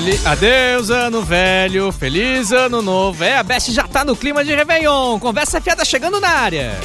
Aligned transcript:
Fel... 0.00 0.32
Adeus, 0.32 0.90
ano 0.90 1.22
velho, 1.22 1.92
feliz 1.92 2.52
ano 2.52 2.80
novo. 2.80 3.22
É, 3.22 3.36
a 3.36 3.42
Best 3.42 3.70
já 3.72 3.86
tá 3.86 4.04
no 4.04 4.16
clima 4.16 4.42
de 4.44 4.54
Réveillon. 4.54 5.18
Conversa 5.18 5.60
fiada 5.60 5.84
chegando 5.84 6.18
na 6.18 6.28
área. 6.28 6.78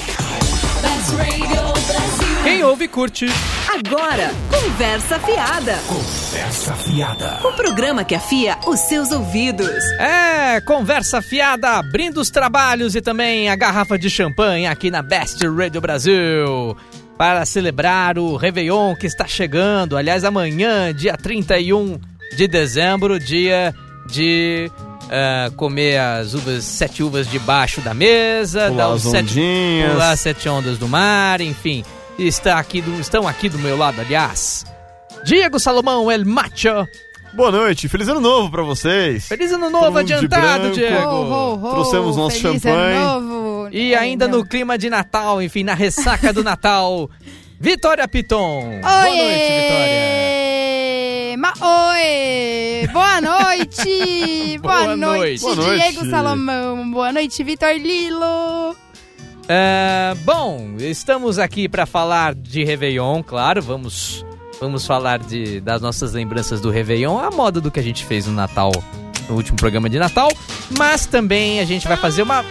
Quem 2.44 2.64
ouve, 2.64 2.88
curte. 2.88 3.26
Agora, 3.74 4.32
Conversa 4.52 5.20
Fiada. 5.20 5.80
Conversa 5.88 6.74
fiada. 6.74 7.40
O 7.44 7.54
programa 7.54 8.04
que 8.04 8.14
afia 8.14 8.58
os 8.68 8.80
seus 8.82 9.12
ouvidos. 9.12 9.84
É, 10.00 10.62
conversa 10.62 11.22
fiada, 11.22 11.72
abrindo 11.72 12.20
os 12.20 12.30
trabalhos 12.30 12.96
e 12.96 13.02
também 13.02 13.50
a 13.50 13.56
garrafa 13.56 13.98
de 13.98 14.10
champanhe 14.10 14.68
aqui 14.68 14.92
na 14.92 15.02
Best 15.02 15.42
Radio 15.48 15.82
Brasil. 15.82 16.78
Para 17.18 17.46
celebrar 17.46 18.20
o 18.20 18.36
Réveillon 18.36 18.94
que 18.96 19.08
está 19.08 19.26
chegando. 19.26 19.96
Aliás, 19.96 20.24
amanhã, 20.26 20.94
dia 20.94 21.16
31 21.16 21.98
de 22.36 22.48
dezembro, 22.48 23.20
dia 23.20 23.74
de 24.08 24.70
uh, 25.06 25.52
comer 25.56 25.98
as 25.98 26.34
uvas, 26.34 26.64
sete 26.64 27.02
uvas 27.04 27.28
debaixo 27.30 27.82
da 27.82 27.94
mesa, 27.94 28.68
Pular 28.68 28.78
dar 28.88 28.90
os 28.94 29.06
as 29.06 29.12
sete, 29.12 29.32
ondinhas. 29.32 29.92
pular 29.94 30.18
sete 30.18 30.50
ondas 30.50 30.78
do 30.78 30.88
mar, 30.88 31.42
enfim. 31.42 31.84
Está 32.18 32.60
aqui 32.60 32.82
do, 32.82 33.00
estão 33.02 33.28
aqui 33.28 33.50
do 33.50 33.58
meu 33.60 33.78
lado, 33.78 34.00
aliás. 34.00 34.66
Diego 35.26 35.60
Salomão, 35.60 36.12
El 36.12 36.24
Macho. 36.26 36.88
Boa 37.34 37.52
noite, 37.52 37.90
feliz 37.90 38.08
ano 38.08 38.22
novo 38.22 38.50
pra 38.50 38.64
vocês. 38.64 39.28
Feliz 39.28 39.52
ano 39.52 39.70
novo 39.70 39.98
adiantado. 39.98 40.72
Diego. 40.72 40.96
Ho, 41.10 41.56
ho, 41.56 41.66
ho, 41.68 41.70
Trouxemos 41.72 42.16
nosso 42.16 42.40
feliz 42.40 42.62
champanhe. 42.62 42.96
ano 42.98 43.20
novo. 43.22 43.70
E 43.74 43.94
É, 43.94 43.98
ainda 43.98 44.28
não. 44.28 44.38
no 44.40 44.46
clima 44.46 44.78
de 44.78 44.90
Natal, 44.90 45.42
enfim, 45.42 45.64
na 45.64 45.74
ressaca 45.74 46.32
do 46.32 46.44
Natal, 46.44 47.10
Vitória 47.60 48.08
Piton. 48.08 48.80
Boa 48.82 49.02
Oiê! 49.02 49.18
noite, 49.18 49.62
Vitória. 49.62 50.35
Ma 51.38 51.54
oi! 51.60 52.88
Boa 52.94 53.20
noite! 53.20 54.58
Boa 54.62 54.84
Boa, 54.84 54.96
noite. 54.96 55.44
noite. 55.44 55.76
Diego 55.76 56.10
Salomão. 56.10 56.90
Boa 56.92 57.12
noite, 57.12 57.44
Vitor 57.44 57.74
Lilo. 57.74 58.76
É, 59.48 60.16
bom, 60.24 60.76
estamos 60.80 61.38
aqui 61.38 61.68
para 61.68 61.86
falar 61.86 62.34
de 62.34 62.64
Réveillon, 62.64 63.22
claro, 63.22 63.62
vamos, 63.62 64.26
vamos 64.60 64.88
falar 64.88 65.20
de, 65.20 65.60
das 65.60 65.82
nossas 65.82 66.14
lembranças 66.14 66.60
do 66.62 66.72
Réveillon, 66.72 67.20
a 67.20 67.30
moda 67.30 67.62
do 67.62 67.70
que 67.70 67.80
a 67.80 67.84
gente 67.84 68.04
fez 68.06 68.26
no 68.26 68.34
Natal, 68.34 68.72
no 69.30 69.36
último 69.36 69.56
programa 69.56 69.88
de 69.88 70.00
Natal, 70.00 70.30
mas 70.80 71.06
também 71.06 71.60
a 71.60 71.66
gente 71.66 71.88
vai 71.88 71.96
fazer 71.96 72.24
uma 72.24 72.44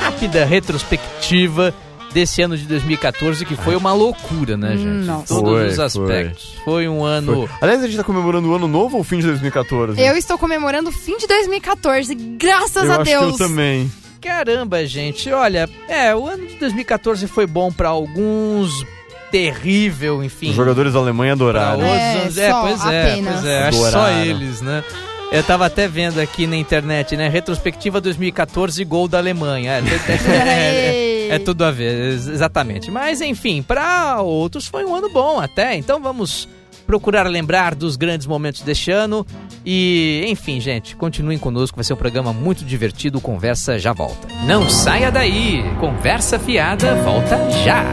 rápida 0.00 0.44
retrospectiva 0.44 1.72
desse 2.12 2.40
ano 2.42 2.56
de 2.56 2.64
2014, 2.66 3.44
que 3.44 3.54
foi 3.56 3.76
uma 3.76 3.92
loucura, 3.92 4.56
né, 4.56 4.70
gente? 4.76 5.06
Nossa. 5.06 5.24
Em 5.32 5.36
Todos 5.36 5.50
Foi, 5.52 5.66
os 5.68 5.74
foi. 5.76 5.84
aspectos. 5.84 6.54
Foi, 6.64 6.88
um 6.88 7.04
ano... 7.04 7.34
Foi. 7.34 7.48
Aliás, 7.60 7.82
a 7.82 7.86
gente 7.86 7.96
tá 7.96 8.04
comemorando 8.04 8.48
o 8.48 8.54
ano 8.54 8.66
novo 8.66 8.96
ou 8.96 9.00
o 9.02 9.04
fim 9.04 9.18
de 9.18 9.26
2014? 9.26 10.00
Eu 10.00 10.16
estou 10.16 10.38
comemorando 10.38 10.88
o 10.90 10.92
fim 10.92 11.16
de 11.18 11.26
2014, 11.26 12.14
graças 12.14 12.84
Eu 12.84 12.92
a 12.92 12.94
acho 12.96 13.04
Deus. 13.04 13.36
que 13.36 13.42
eu 13.42 13.48
também. 13.48 13.92
Caramba, 14.20 14.84
gente, 14.86 15.30
olha, 15.30 15.68
é, 15.88 16.14
o 16.14 16.26
ano 16.26 16.46
de 16.46 16.54
2014 16.56 17.26
foi 17.28 17.46
bom 17.46 17.70
para 17.70 17.88
alguns, 17.90 18.84
terrível, 19.30 20.22
enfim. 20.24 20.50
Os 20.50 20.56
jogadores 20.56 20.92
da 20.94 20.98
Alemanha 20.98 21.34
adoraram. 21.34 21.80
outros 21.80 21.92
É, 21.98 22.20
anos- 22.22 22.38
é, 22.38 22.50
só, 22.50 22.60
pois 22.62 22.84
é, 22.86 23.02
apenas. 23.12 23.32
pois 23.34 23.44
é, 23.46 23.62
acho 23.68 23.78
que 23.84 23.90
só 23.90 24.10
eles, 24.10 24.60
né? 24.60 24.82
Eu 25.30 25.42
tava 25.42 25.66
até 25.66 25.86
vendo 25.86 26.18
aqui 26.20 26.46
na 26.46 26.56
internet, 26.56 27.14
né? 27.16 27.28
Retrospectiva 27.28 28.00
2014, 28.00 28.82
gol 28.84 29.06
da 29.06 29.18
Alemanha. 29.18 29.72
É, 29.72 29.78
é- 30.22 31.14
é- 31.14 31.17
é 31.30 31.38
tudo 31.38 31.64
a 31.64 31.70
ver, 31.70 32.12
ex- 32.12 32.26
exatamente. 32.28 32.90
Mas 32.90 33.20
enfim, 33.20 33.62
para 33.62 34.20
outros 34.20 34.66
foi 34.66 34.84
um 34.84 34.94
ano 34.94 35.08
bom 35.10 35.38
até. 35.40 35.74
Então 35.76 36.00
vamos 36.00 36.48
procurar 36.86 37.26
lembrar 37.26 37.74
dos 37.74 37.96
grandes 37.96 38.26
momentos 38.26 38.62
deste 38.62 38.90
ano. 38.90 39.26
E, 39.64 40.24
enfim, 40.28 40.58
gente, 40.60 40.96
continuem 40.96 41.36
conosco, 41.38 41.76
vai 41.76 41.84
ser 41.84 41.92
um 41.92 41.96
programa 41.96 42.32
muito 42.32 42.64
divertido. 42.64 43.20
Conversa 43.20 43.78
já 43.78 43.92
volta. 43.92 44.26
Não 44.46 44.68
saia 44.70 45.10
daí! 45.10 45.62
Conversa 45.80 46.38
fiada 46.38 46.94
volta 47.02 47.36
já! 47.64 47.84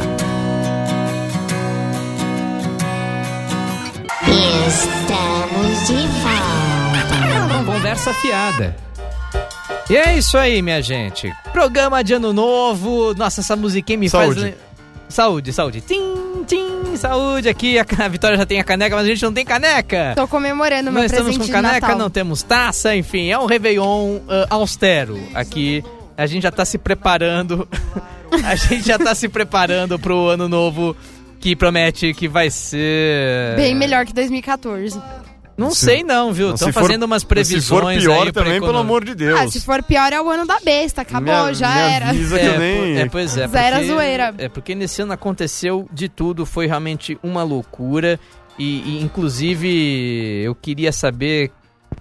Estamos 4.68 5.88
de 5.88 6.08
volta. 6.22 7.66
Conversa 7.66 8.14
fiada. 8.16 8.76
E 9.90 9.96
é 9.96 10.18
isso 10.18 10.38
aí, 10.38 10.62
minha 10.62 10.82
gente. 10.82 11.32
Programa 11.52 12.04
de 12.04 12.14
ano 12.14 12.34
novo. 12.34 13.14
Nossa, 13.14 13.42
essa 13.42 13.56
musiquinha 13.56 13.98
me 13.98 14.10
Saúde. 14.10 14.42
faz. 14.42 14.56
Saúde, 15.08 15.54
saúde. 15.54 15.82
Tim, 15.82 16.44
tim, 16.48 16.96
saúde. 16.98 17.48
Aqui 17.48 17.78
a, 17.78 17.86
a 18.04 18.08
Vitória 18.08 18.38
já 18.38 18.46
tem 18.46 18.60
a 18.60 18.64
caneca, 18.64 18.96
mas 18.96 19.06
a 19.06 19.10
gente 19.10 19.24
não 19.24 19.34
tem 19.34 19.46
caneca. 19.46 20.14
Tô 20.16 20.28
comemorando 20.28 20.92
meu 20.92 21.02
Nós 21.02 21.12
estamos 21.12 21.38
presente 21.38 21.52
com 21.52 21.62
caneca, 21.62 21.96
não 21.96 22.10
temos 22.10 22.42
taça, 22.42 22.96
enfim, 22.96 23.30
é 23.30 23.38
um 23.38 23.46
Réveillon 23.46 24.20
ah, 24.28 24.48
austero 24.50 25.20
aqui. 25.34 25.84
A 26.18 26.26
gente 26.26 26.44
já 26.44 26.52
tá 26.52 26.66
se 26.66 26.78
preparando. 26.78 27.68
a 28.44 28.56
gente 28.56 28.88
já 28.88 28.98
tá 28.98 29.14
se 29.14 29.30
preparando 29.30 30.00
pro 30.00 30.30
ano 30.30 30.50
novo 30.50 30.96
que 31.40 31.56
promete 31.56 32.14
que 32.14 32.28
vai 32.28 32.50
ser. 32.50 33.56
Bem 33.56 33.76
melhor 33.76 34.06
que 34.06 34.14
2014. 34.14 35.00
Não 35.58 35.72
Se- 35.72 35.86
sei, 35.86 36.04
não, 36.04 36.34
viu? 36.34 36.54
Estão 36.54 36.72
for- 36.74 36.82
fazendo 36.84 37.04
umas 37.04 37.24
previsões. 37.24 37.64
Se 37.64 37.70
for 37.70 38.12
pior 38.14 38.26
aí 38.28 38.32
também, 38.34 38.60
pelo 38.60 38.78
amor 38.78 39.06
de 39.06 39.16
Deus. 39.16 39.40
Ah, 39.40 39.48
se 39.48 39.62
for 39.62 39.82
pior 39.84 40.12
é 40.12 40.22
o 40.22 40.30
ano 40.30 40.46
da 40.46 40.60
besta. 40.60 41.02
Acabou, 41.02 41.46
Me- 41.46 41.54
já 41.54 41.70
me 41.74 41.82
era. 41.82 42.10
avisa 42.10 42.38
que 42.40 42.46
eu 42.46 42.60
nem... 42.60 42.98
é, 43.00 43.06
pois 43.10 43.38
é. 43.38 43.48
Zero 43.48 43.76
porque- 43.78 43.88
zoeira. 43.88 44.36
É 44.38 44.50
porque 44.50 44.76
nesse 44.76 45.02
ano 45.02 45.14
aconteceu 45.14 45.88
de 45.94 46.10
tudo, 46.10 46.46
foi 46.46 46.68
realmente 46.68 47.18
uma 47.24 47.42
loucura. 47.44 48.20
E, 48.60 48.98
e, 49.00 49.04
inclusive, 49.04 50.42
eu 50.44 50.56
queria 50.56 50.92
saber 50.92 51.52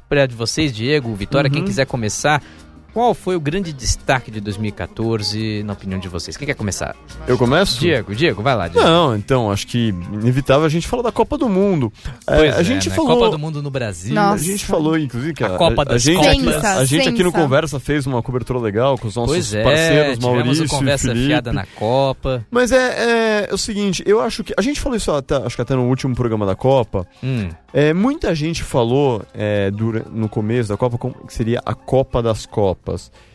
para 0.09 0.27
de 0.27 0.35
vocês, 0.35 0.73
Diego, 0.73 1.15
Vitória, 1.15 1.49
Uhum. 1.49 1.55
quem 1.55 1.65
quiser 1.65 1.87
começar, 1.87 2.43
qual 2.95 3.13
foi 3.13 3.35
o 3.37 3.41
grande 3.41 3.73
destaque 3.73 4.31
de 4.31 4.41
2014, 4.41 5.63
na 5.65 5.73
opinião 5.73 5.99
de 5.99 6.09
vocês? 6.09 6.37
Quem 6.37 6.47
quer 6.47 6.55
começar? 6.55 6.95
Eu 7.27 7.37
começo? 7.37 7.79
Diego, 7.81 8.15
Diego, 8.15 8.43
vai 8.43 8.55
lá, 8.55 8.69
Diego. 8.69 8.87
Não, 8.87 9.17
então, 9.17 9.51
acho 9.51 9.67
que 9.67 9.89
inevitável 10.13 10.65
a 10.65 10.69
gente 10.69 10.87
falar 10.87 11.03
da 11.03 11.13
Copa 11.13 11.37
do 11.37 11.49
Mundo. 11.49 11.93
É, 12.27 12.51
a 12.51 12.61
é, 12.61 12.65
gente 12.65 12.89
né? 12.89 12.95
falou... 12.95 13.19
Copa 13.19 13.31
do 13.31 13.39
Mundo 13.39 13.61
no 13.63 13.71
Brasil. 13.71 14.15
Nossa. 14.15 14.37
A 14.37 14.39
gente 14.47 14.65
falou, 14.65 14.97
inclusive, 14.99 15.35
que 15.35 15.45
A 15.45 15.59
Copa 15.59 15.85
das 15.85 16.01
gente, 16.03 16.17
Copas. 16.25 16.57
aqui, 16.57 16.67
a 16.67 16.85
gente 16.85 17.09
aqui 17.09 17.23
no. 17.23 17.35
Conversa 17.35 17.81
fez 17.81 18.07
uma 18.07 18.23
cobertura 18.23 18.61
legal 18.61 18.97
com 18.97 19.09
os 19.09 19.17
nossos 19.17 19.33
Pois 19.33 19.53
é, 19.55 19.63
parceiros, 19.65 20.19
tivemos 20.19 20.25
Maurício 20.45 20.69
Conversa 20.69 21.07
e 21.07 21.09
Felipe. 21.11 21.27
Fiada 21.27 21.53
na 21.53 21.67
Copa. 21.67 22.47
Mas 22.49 22.71
é, 22.71 22.77
é, 22.77 23.49
é 23.51 23.53
o 23.53 23.59
seguinte, 23.59 24.05
eu 24.07 24.21
acho 24.21 24.45
que. 24.45 24.55
A 24.57 24.63
gente 24.63 24.81
falou 24.81 24.97
isso 24.97 25.11
até, 25.11 25.35
acho 25.37 25.57
que 25.57 25.63
até 25.63 25.75
no 25.75 25.89
último 25.89 26.15
programa 26.15 26.47
da 26.47 26.55
Copa. 26.55 27.05
Hum, 27.23 27.49
É, 27.73 27.93
muita 27.93 28.33
gente 28.37 28.63
falou 28.63 29.25
é, 29.35 29.69
dura- 29.73 30.07
no 30.13 30.29
começo 30.29 30.69
da 30.69 30.77
Copa 30.77 30.97
como 30.97 31.13
que 31.27 31.35
seria 31.35 31.61
a 31.67 31.75
Copa 31.75 32.23
das 32.23 32.47
Copas. 32.47 32.84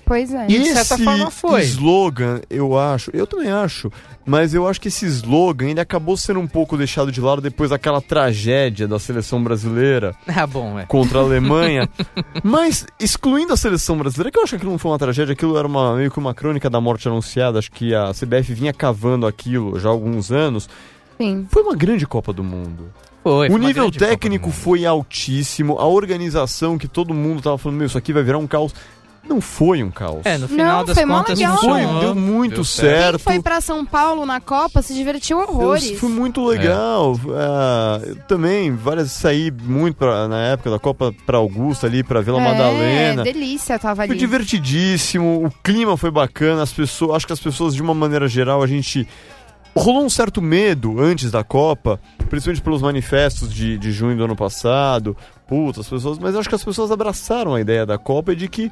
Pois 0.05 0.33
é. 0.33 0.45
E 0.49 0.59
de 0.59 0.65
certa 0.65 0.95
esse 0.95 1.03
forma 1.03 1.29
foi. 1.29 1.61
slogan, 1.61 2.41
eu 2.49 2.77
acho, 2.77 3.11
eu 3.13 3.27
também 3.27 3.51
acho, 3.51 3.91
mas 4.25 4.53
eu 4.53 4.67
acho 4.67 4.81
que 4.81 4.87
esse 4.87 5.05
slogan 5.05 5.69
ele 5.69 5.79
acabou 5.79 6.17
sendo 6.17 6.39
um 6.39 6.47
pouco 6.47 6.75
deixado 6.75 7.11
de 7.11 7.21
lado 7.21 7.41
depois 7.41 7.69
daquela 7.69 8.01
tragédia 8.01 8.87
da 8.87 8.97
seleção 8.97 9.43
brasileira 9.43 10.15
ah, 10.27 10.47
bom, 10.47 10.79
é. 10.79 10.85
contra 10.85 11.19
a 11.19 11.21
Alemanha. 11.21 11.87
mas 12.43 12.87
excluindo 12.99 13.53
a 13.53 13.57
seleção 13.57 13.97
brasileira, 13.97 14.31
que 14.31 14.39
eu 14.39 14.43
acho 14.43 14.51
que 14.51 14.55
aquilo 14.55 14.71
não 14.71 14.79
foi 14.79 14.91
uma 14.91 14.99
tragédia, 14.99 15.33
aquilo 15.33 15.57
era 15.57 15.67
uma, 15.67 15.95
meio 15.95 16.09
que 16.09 16.17
uma 16.17 16.33
crônica 16.33 16.69
da 16.69 16.81
morte 16.81 17.07
anunciada, 17.07 17.59
acho 17.59 17.71
que 17.71 17.93
a 17.93 18.11
CBF 18.11 18.53
vinha 18.53 18.73
cavando 18.73 19.27
aquilo 19.27 19.79
já 19.79 19.89
há 19.89 19.91
alguns 19.91 20.31
anos. 20.31 20.67
Sim. 21.19 21.45
Foi 21.49 21.61
uma 21.61 21.75
grande 21.75 22.07
Copa 22.07 22.33
do 22.33 22.43
Mundo. 22.43 22.89
Foi, 23.21 23.49
o 23.49 23.57
nível 23.57 23.91
técnico 23.91 24.49
foi 24.49 24.85
altíssimo, 24.85 25.77
a 25.77 25.85
organização 25.85 26.77
que 26.77 26.87
todo 26.87 27.13
mundo 27.13 27.41
tava 27.41 27.57
falando, 27.57 27.77
meu, 27.77 27.87
isso 27.87 27.97
aqui 27.97 28.13
vai 28.13 28.23
virar 28.23 28.37
um 28.37 28.47
caos. 28.47 28.73
Não 29.29 29.39
foi 29.39 29.83
um 29.83 29.91
caos. 29.91 30.21
É, 30.25 30.37
no 30.39 30.47
final 30.47 30.79
Não, 30.79 30.85
das 30.85 30.95
foi 30.95 31.05
mó 31.05 31.19
contas 31.19 31.37
legal. 31.37 31.57
foi, 31.59 31.81
deu 32.01 32.15
muito 32.15 32.55
deu 32.55 32.63
certo. 32.63 33.17
Quem 33.17 33.33
foi 33.35 33.41
pra 33.43 33.61
São 33.61 33.85
Paulo 33.85 34.25
na 34.25 34.41
Copa 34.41 34.81
se 34.81 34.93
divertiu 34.93 35.37
horrores. 35.39 35.91
Eu- 35.91 35.97
foi 35.99 36.09
muito 36.09 36.43
legal. 36.43 37.15
Ah, 37.35 38.01
eu 38.03 38.15
também, 38.27 38.71
várias 38.75 39.11
saí 39.11 39.51
muito 39.51 39.95
pra- 39.97 40.27
na 40.27 40.39
época 40.47 40.71
da 40.71 40.79
Copa 40.79 41.13
pra 41.27 41.37
Augusta 41.37 41.85
ali, 41.85 42.03
pra 42.03 42.21
Vila 42.21 42.39
Madalena. 42.39 43.21
É, 43.21 43.23
delícia, 43.31 43.77
tava 43.77 43.97
Foi 43.97 44.05
ali. 44.15 44.17
divertidíssimo, 44.17 45.45
o 45.45 45.51
clima 45.63 45.95
foi 45.95 46.11
bacana, 46.11 46.63
as 46.63 46.73
pessoas, 46.73 47.17
acho 47.17 47.27
que 47.27 47.33
as 47.33 47.39
pessoas 47.39 47.75
de 47.75 47.81
uma 47.81 47.93
maneira 47.93 48.27
geral 48.27 48.63
a 48.63 48.67
gente 48.67 49.07
rolou 49.75 50.03
um 50.03 50.09
certo 50.09 50.41
medo 50.41 50.99
antes 50.99 51.31
da 51.31 51.43
Copa, 51.43 51.99
principalmente 52.29 52.61
pelos 52.63 52.81
manifestos 52.81 53.53
de, 53.53 53.77
de 53.77 53.91
junho 53.91 54.17
do 54.17 54.23
ano 54.25 54.35
passado, 54.35 55.15
puta, 55.47 55.81
as 55.81 55.87
pessoas, 55.87 56.17
mas 56.19 56.33
eu 56.33 56.39
acho 56.39 56.49
que 56.49 56.55
as 56.55 56.63
pessoas 56.63 56.91
abraçaram 56.91 57.53
a 57.55 57.61
ideia 57.61 57.85
da 57.85 57.97
Copa 57.97 58.33
e 58.33 58.35
de 58.35 58.47
que 58.47 58.71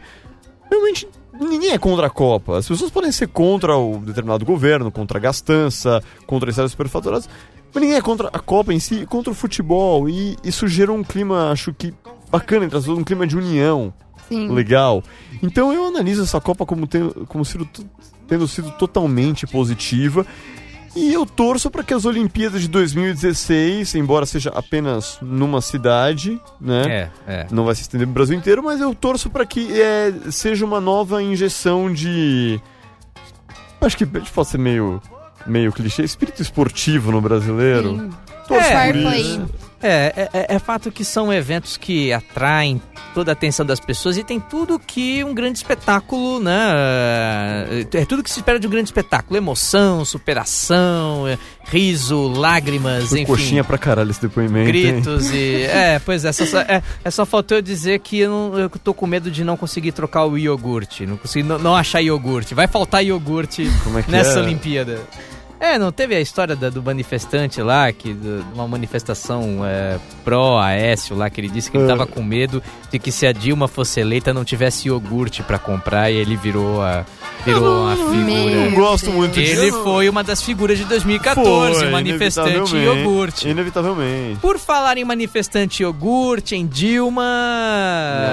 realmente 0.69 1.07
ninguém 1.39 1.71
é 1.71 1.77
contra 1.77 2.07
a 2.07 2.09
Copa. 2.09 2.57
As 2.57 2.67
pessoas 2.67 2.91
podem 2.91 3.11
ser 3.11 3.27
contra 3.27 3.75
o 3.77 3.99
determinado 3.99 4.45
governo, 4.45 4.91
contra 4.91 5.17
a 5.17 5.21
gastança, 5.21 6.01
contra 6.25 6.49
estádios 6.49 6.71
superfaturados, 6.71 7.29
mas 7.73 7.81
ninguém 7.81 7.97
é 7.97 8.01
contra 8.01 8.27
a 8.27 8.39
Copa 8.39 8.73
em 8.73 8.79
si, 8.79 9.05
contra 9.05 9.31
o 9.31 9.35
futebol 9.35 10.09
e 10.09 10.37
isso 10.43 10.67
gerou 10.67 10.97
um 10.97 11.03
clima, 11.03 11.51
acho 11.51 11.73
que 11.73 11.93
bacana 12.29 12.65
entre 12.65 12.77
as 12.77 12.83
pessoas, 12.83 12.99
um 12.99 13.03
clima 13.03 13.25
de 13.25 13.37
união 13.37 13.93
Sim. 14.27 14.49
legal. 14.49 15.03
Então 15.41 15.71
eu 15.71 15.85
analiso 15.85 16.23
essa 16.23 16.41
Copa 16.41 16.65
como, 16.65 16.87
tendo, 16.87 17.25
como 17.27 17.45
sido, 17.45 17.67
tendo 18.27 18.47
sido 18.47 18.71
totalmente 18.71 19.45
positiva. 19.47 20.25
E 20.95 21.13
eu 21.13 21.25
torço 21.25 21.69
para 21.69 21.83
que 21.83 21.93
as 21.93 22.05
Olimpíadas 22.05 22.61
de 22.61 22.67
2016, 22.67 23.95
embora 23.95 24.25
seja 24.25 24.49
apenas 24.49 25.17
numa 25.21 25.61
cidade, 25.61 26.41
né? 26.59 26.83
É, 26.87 27.09
é. 27.27 27.47
Não 27.51 27.65
vai 27.65 27.75
se 27.75 27.81
estender 27.81 28.07
pro 28.07 28.15
Brasil 28.15 28.37
inteiro, 28.37 28.63
mas 28.63 28.81
eu 28.81 28.93
torço 28.95 29.29
para 29.29 29.45
que 29.45 29.79
é, 29.79 30.13
seja 30.31 30.65
uma 30.65 30.81
nova 30.81 31.21
injeção 31.21 31.91
de. 31.93 32.59
Acho 33.79 33.97
que 33.97 34.05
pode 34.05 34.49
ser 34.49 34.57
meio, 34.57 35.01
meio 35.45 35.71
clichê, 35.71 36.03
espírito 36.03 36.41
esportivo 36.41 37.11
no 37.11 37.21
brasileiro. 37.21 37.97
Sim. 37.97 38.09
Torço 38.47 38.69
É, 38.69 38.93
por 38.93 39.13
isso. 39.13 39.66
É, 39.81 40.13
é, 40.15 40.29
é- 40.33 40.55
é 40.55 40.59
fato 40.59 40.91
que 40.91 41.05
são 41.05 41.31
eventos 41.31 41.77
que 41.77 42.11
atraem 42.11 42.81
toda 43.13 43.31
a 43.31 43.33
atenção 43.33 43.65
das 43.65 43.79
pessoas 43.79 44.17
e 44.17 44.23
tem 44.23 44.39
tudo 44.39 44.79
que 44.79 45.23
um 45.23 45.33
grande 45.33 45.57
espetáculo, 45.59 46.39
né? 46.39 47.87
É 47.93 48.05
tudo 48.05 48.23
que 48.23 48.29
se 48.29 48.39
espera 48.39 48.59
de 48.59 48.65
um 48.67 48.69
grande 48.69 48.87
espetáculo: 48.87 49.37
emoção, 49.37 50.03
superação, 50.03 51.27
é, 51.27 51.37
riso, 51.65 52.27
lágrimas, 52.27 53.09
Foi 53.09 53.19
enfim. 53.21 53.31
coxinha 53.31 53.63
pra 53.63 53.77
caralho 53.77 54.09
esse 54.09 54.21
depoimento. 54.21 54.69
hein? 54.75 54.93
Gritos 54.93 55.31
e. 55.31 55.67
É, 55.77 55.99
pois 55.99 56.25
é, 56.25 56.31
só, 56.31 56.43
é, 56.61 56.81
é 57.03 57.11
só 57.11 57.25
faltou 57.25 57.57
eu 57.57 57.61
dizer 57.61 57.99
que 57.99 58.19
eu, 58.19 58.29
não, 58.31 58.59
eu 58.59 58.69
tô 58.69 58.93
com 58.93 59.05
medo 59.05 59.29
de 59.29 59.43
não 59.43 59.55
conseguir 59.57 59.91
trocar 59.91 60.25
o 60.25 60.37
iogurte. 60.37 61.05
Não 61.05 61.17
consegui 61.17 61.47
não, 61.47 61.59
não 61.59 61.75
achar 61.75 62.01
iogurte. 62.01 62.55
Vai 62.55 62.67
faltar 62.67 63.03
iogurte 63.05 63.69
é 64.07 64.11
nessa 64.11 64.39
é? 64.39 64.41
Olimpíada. 64.43 65.01
É, 65.59 65.77
não 65.79 65.91
teve 65.91 66.15
a 66.15 66.19
história 66.21 66.55
da- 66.55 66.69
do 66.69 66.83
manifestante 66.83 67.61
lá, 67.61 67.91
que 67.91 68.13
do- 68.13 68.45
uma 68.53 68.67
manifestação 68.67 69.65
é, 69.65 69.97
pró-Aécio 70.23 71.15
lá, 71.15 71.29
que 71.29 71.41
ele 71.41 71.49
disse 71.49 71.71
que 71.71 71.77
ele 71.77 71.85
É. 71.85 71.87
tava 71.87 72.05
com 72.05 72.21
medo 72.21 72.61
de 72.91 72.99
que 72.99 73.11
se 73.11 73.25
a 73.25 73.31
Dilma 73.31 73.67
fosse 73.67 73.99
eleita 73.99 74.33
não 74.33 74.45
tivesse 74.45 74.87
iogurte 74.87 75.41
pra 75.41 75.57
comprar 75.57 76.11
e 76.11 76.15
ele 76.15 76.35
virou 76.35 76.81
a 76.83 77.03
virou 77.45 77.81
uma 77.83 77.93
Eu 77.95 78.09
figura. 78.09 78.55
não 78.65 78.71
gosto 78.73 79.11
muito 79.11 79.33
disso. 79.33 79.61
Ele 79.61 79.71
foi 79.71 80.09
uma 80.09 80.23
das 80.23 80.41
figuras 80.41 80.77
de 80.77 80.83
2014, 80.85 81.79
Foi, 81.79 81.89
manifestante 81.89 82.49
inevitavelmente. 82.51 83.03
iogurte. 83.03 83.49
Inevitavelmente. 83.49 84.39
Por 84.41 84.57
falar 84.59 84.97
em 84.97 85.03
manifestante 85.05 85.83
iogurte, 85.83 86.55
em 86.55 86.65
Dilma. 86.67 87.23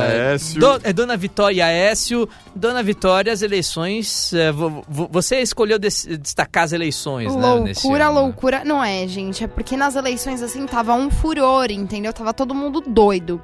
Aécio. 0.09 0.61
Do- 0.61 0.81
é, 0.83 0.93
Dona 0.93 1.17
Vitória 1.17 1.65
Aécio. 1.65 2.29
Dona 2.55 2.83
Vitória, 2.83 3.33
as 3.33 3.43
eleições. 3.43 4.33
é, 4.33 4.51
vo- 4.53 4.83
vo- 4.89 5.09
você 5.11 5.41
escolheu 5.41 5.79
des- 5.79 6.07
destacar 6.21 6.65
as 6.65 6.73
eleições, 6.73 7.35
né? 7.35 7.61
nesse 7.61 7.87
Loucura, 7.87 8.07
ano. 8.09 8.21
loucura. 8.21 8.65
Não 8.65 8.83
é, 8.83 9.07
gente. 9.07 9.45
É 9.45 9.47
porque 9.47 9.77
nas 9.77 9.97
eleições, 9.97 10.43
assim, 10.43 10.67
tava 10.67 10.95
um 10.95 11.11
furor, 11.11 11.71
entendeu? 11.71 12.13
Tava 12.13 12.33
todo 12.33 12.55
mundo 12.55 12.83
doido. 12.87 13.43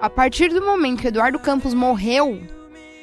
A 0.00 0.10
partir 0.10 0.48
do 0.48 0.60
momento 0.62 1.00
que 1.00 1.06
o 1.06 1.08
Eduardo 1.08 1.38
Campos 1.38 1.72
morreu, 1.72 2.38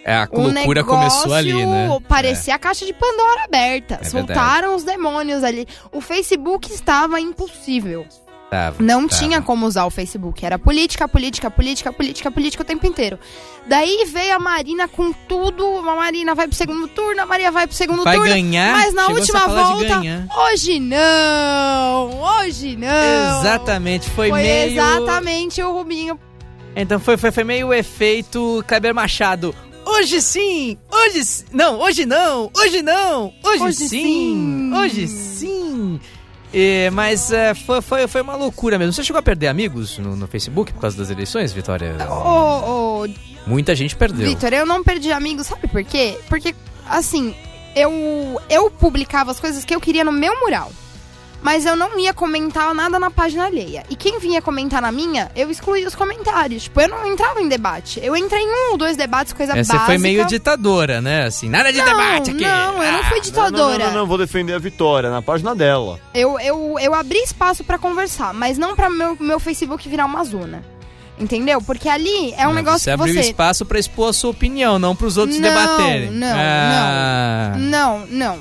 É, 0.05 0.15
a 0.15 0.27
o 0.31 0.41
loucura 0.41 0.81
negócio 0.81 0.85
começou 0.85 1.33
ali, 1.33 1.53
né? 1.65 1.87
parecia 2.07 2.55
a 2.55 2.59
caixa 2.59 2.85
de 2.85 2.91
Pandora 2.93 3.45
aberta. 3.45 3.99
É 4.01 4.05
Soltaram 4.05 4.75
os 4.75 4.83
demônios 4.83 5.43
ali. 5.43 5.65
O 5.91 6.01
Facebook 6.01 6.71
estava 6.73 7.19
impossível. 7.21 8.05
É, 8.51 8.65
tava, 8.69 8.83
Não 8.83 9.07
tava. 9.07 9.21
tinha 9.21 9.41
como 9.41 9.65
usar 9.65 9.85
o 9.85 9.89
Facebook. 9.89 10.45
Era 10.45 10.59
política, 10.59 11.07
política, 11.07 11.49
política, 11.49 11.91
política, 11.91 12.29
política 12.29 12.61
o 12.63 12.65
tempo 12.65 12.85
inteiro. 12.85 13.17
Daí 13.65 14.05
veio 14.11 14.35
a 14.35 14.39
Marina 14.39 14.87
com 14.89 15.11
tudo. 15.11 15.65
A 15.79 15.95
Marina 15.95 16.35
vai 16.35 16.47
pro 16.47 16.55
segundo 16.55 16.87
turno, 16.89 17.21
a 17.21 17.25
Maria 17.25 17.49
vai 17.49 17.65
pro 17.65 17.75
segundo 17.75 18.03
Vai 18.03 18.15
turno. 18.17 18.29
ganhar. 18.29 18.73
Mas 18.73 18.93
na 18.93 19.07
última 19.07 19.47
volta, 19.47 20.01
hoje 20.51 20.79
não! 20.81 22.21
Hoje 22.41 22.75
não! 22.75 23.39
Exatamente, 23.39 24.09
foi, 24.09 24.29
Foi 24.29 24.41
meio. 24.41 24.71
exatamente 24.73 25.61
o 25.63 25.71
Rubinho. 25.73 26.19
Então 26.75 26.99
foi, 26.99 27.17
foi, 27.17 27.31
foi 27.31 27.43
meio 27.43 27.67
o 27.67 27.73
efeito 27.73 28.63
Kleber 28.67 28.93
Machado. 28.93 29.55
Hoje 29.85 30.21
sim! 30.21 30.77
Hoje! 30.91 31.45
Não, 31.51 31.79
hoje 31.79 32.05
não! 32.05 32.49
Hoje 32.55 32.81
não! 32.81 33.33
Hoje, 33.43 33.63
Hoje 33.63 33.73
sim! 33.75 33.87
sim. 33.89 34.73
Hoje 34.73 35.07
sim! 35.07 35.99
É, 36.53 36.89
mas 36.91 37.31
é, 37.31 37.53
foi, 37.53 37.81
foi, 37.81 38.07
foi 38.07 38.21
uma 38.21 38.35
loucura 38.35 38.77
mesmo. 38.77 38.93
Você 38.93 39.03
chegou 39.03 39.19
a 39.19 39.23
perder 39.23 39.47
amigos 39.47 39.97
no, 39.97 40.15
no 40.15 40.27
Facebook 40.27 40.71
por 40.71 40.79
causa 40.81 40.95
das 40.97 41.09
eleições, 41.09 41.51
Vitória? 41.51 41.95
Ô, 42.09 43.03
ô, 43.03 43.07
Muita 43.47 43.75
gente 43.75 43.95
perdeu. 43.95 44.27
Vitor, 44.27 44.53
eu 44.53 44.65
não 44.65 44.83
perdi 44.83 45.11
amigos, 45.11 45.47
sabe 45.47 45.67
por 45.67 45.83
quê? 45.83 46.17
Porque, 46.29 46.53
assim, 46.87 47.35
eu, 47.75 47.91
eu 48.49 48.69
publicava 48.69 49.31
as 49.31 49.39
coisas 49.39 49.65
que 49.65 49.73
eu 49.73 49.81
queria 49.81 50.03
no 50.03 50.11
meu 50.11 50.39
mural. 50.39 50.71
Mas 51.43 51.65
eu 51.65 51.75
não 51.75 51.99
ia 51.99 52.13
comentar 52.13 52.73
nada 52.73 52.97
na 52.97 53.11
página 53.11 53.45
alheia. 53.45 53.83
E 53.89 53.95
quem 53.97 54.17
vinha 54.17 54.41
comentar 54.41 54.81
na 54.81 54.91
minha, 54.93 55.29
eu 55.35 55.51
excluía 55.51 55.85
os 55.85 55.93
comentários. 55.93 56.63
Tipo, 56.63 56.79
eu 56.79 56.87
não 56.87 57.05
entrava 57.05 57.41
em 57.41 57.49
debate. 57.49 57.99
Eu 58.01 58.15
entrei 58.15 58.41
em 58.41 58.47
um 58.47 58.71
ou 58.71 58.77
dois 58.77 58.95
debates, 58.95 59.33
coisa 59.33 59.51
você 59.51 59.57
básica. 59.73 59.85
foi 59.85 59.97
meio 59.97 60.25
ditadora, 60.25 61.01
né? 61.01 61.25
Assim, 61.25 61.49
nada 61.49 61.71
de 61.71 61.77
não, 61.79 61.85
debate 61.85 62.31
aqui. 62.31 62.43
Não, 62.45 62.81
eu 62.81 62.91
não 62.93 63.03
fui 63.03 63.17
Não, 63.17 63.21
ditadora. 63.23 63.77
não, 63.77 63.85
não, 63.87 63.99
não, 63.99 64.07
vou 64.07 64.17
defender 64.17 64.53
a 64.53 64.57
vitória 64.59 65.09
na 65.09 65.21
página 65.21 65.53
dela. 65.53 65.99
Eu, 66.13 66.39
eu, 66.39 66.77
eu 66.79 66.93
abri 66.93 67.19
espaço 67.19 67.61
pra 67.63 67.77
conversar, 67.77 68.33
mas 68.33 68.57
não 68.57 68.73
pra 68.75 68.89
meu, 68.89 69.17
meu 69.19 69.39
Facebook 69.39 69.87
virar 69.89 70.05
uma 70.05 70.23
zona. 70.23 70.63
Entendeu? 71.19 71.61
Porque 71.61 71.87
ali 71.89 72.33
é 72.37 72.45
um 72.45 72.51
Não, 72.51 72.53
negócio 72.55 72.79
você 72.79 72.89
que 72.89 72.93
abriu 73.01 73.13
você. 73.13 73.19
espaço 73.29 73.65
pra 73.65 73.77
expor 73.77 74.09
a 74.09 74.13
sua 74.13 74.31
opinião, 74.31 74.79
não 74.79 74.95
pros 74.95 75.15
outros 75.17 75.37
Não, 75.37 75.47
debaterem. 75.47 76.09
não, 76.09 76.27
Ah. 76.35 77.53
Não, 77.57 77.99
não. 78.07 78.39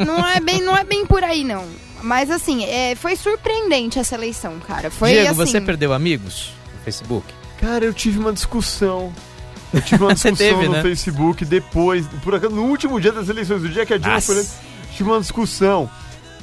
não, 0.00 0.26
é 0.30 0.40
bem, 0.40 0.62
não 0.62 0.74
é 0.76 0.82
bem 0.84 1.04
por 1.04 1.22
aí, 1.24 1.44
não. 1.44 1.64
Mas 2.06 2.30
assim, 2.30 2.64
é, 2.64 2.94
foi 2.94 3.16
surpreendente 3.16 3.98
essa 3.98 4.14
eleição, 4.14 4.60
cara. 4.60 4.90
Foi 4.90 5.10
Diego, 5.10 5.28
assim. 5.42 5.52
você 5.52 5.60
perdeu 5.60 5.92
amigos 5.92 6.52
no 6.72 6.80
Facebook? 6.84 7.26
Cara, 7.60 7.84
eu 7.84 7.92
tive 7.92 8.18
uma 8.18 8.32
discussão. 8.32 9.12
Eu 9.74 9.82
tive 9.82 10.04
uma 10.04 10.14
discussão 10.14 10.36
teve, 10.36 10.66
no 10.66 10.72
né? 10.74 10.82
Facebook 10.82 11.44
depois, 11.44 12.06
por 12.22 12.34
acaso, 12.34 12.54
no 12.54 12.62
último 12.66 13.00
dia 13.00 13.10
das 13.10 13.28
eleições, 13.28 13.62
o 13.62 13.68
dia 13.68 13.84
que 13.84 13.92
a 13.92 13.98
Dilma 13.98 14.14
Nossa. 14.14 14.26
foi 14.26 14.36
eleita, 14.36 14.54
tive 14.96 15.10
uma 15.10 15.20
discussão. 15.20 15.90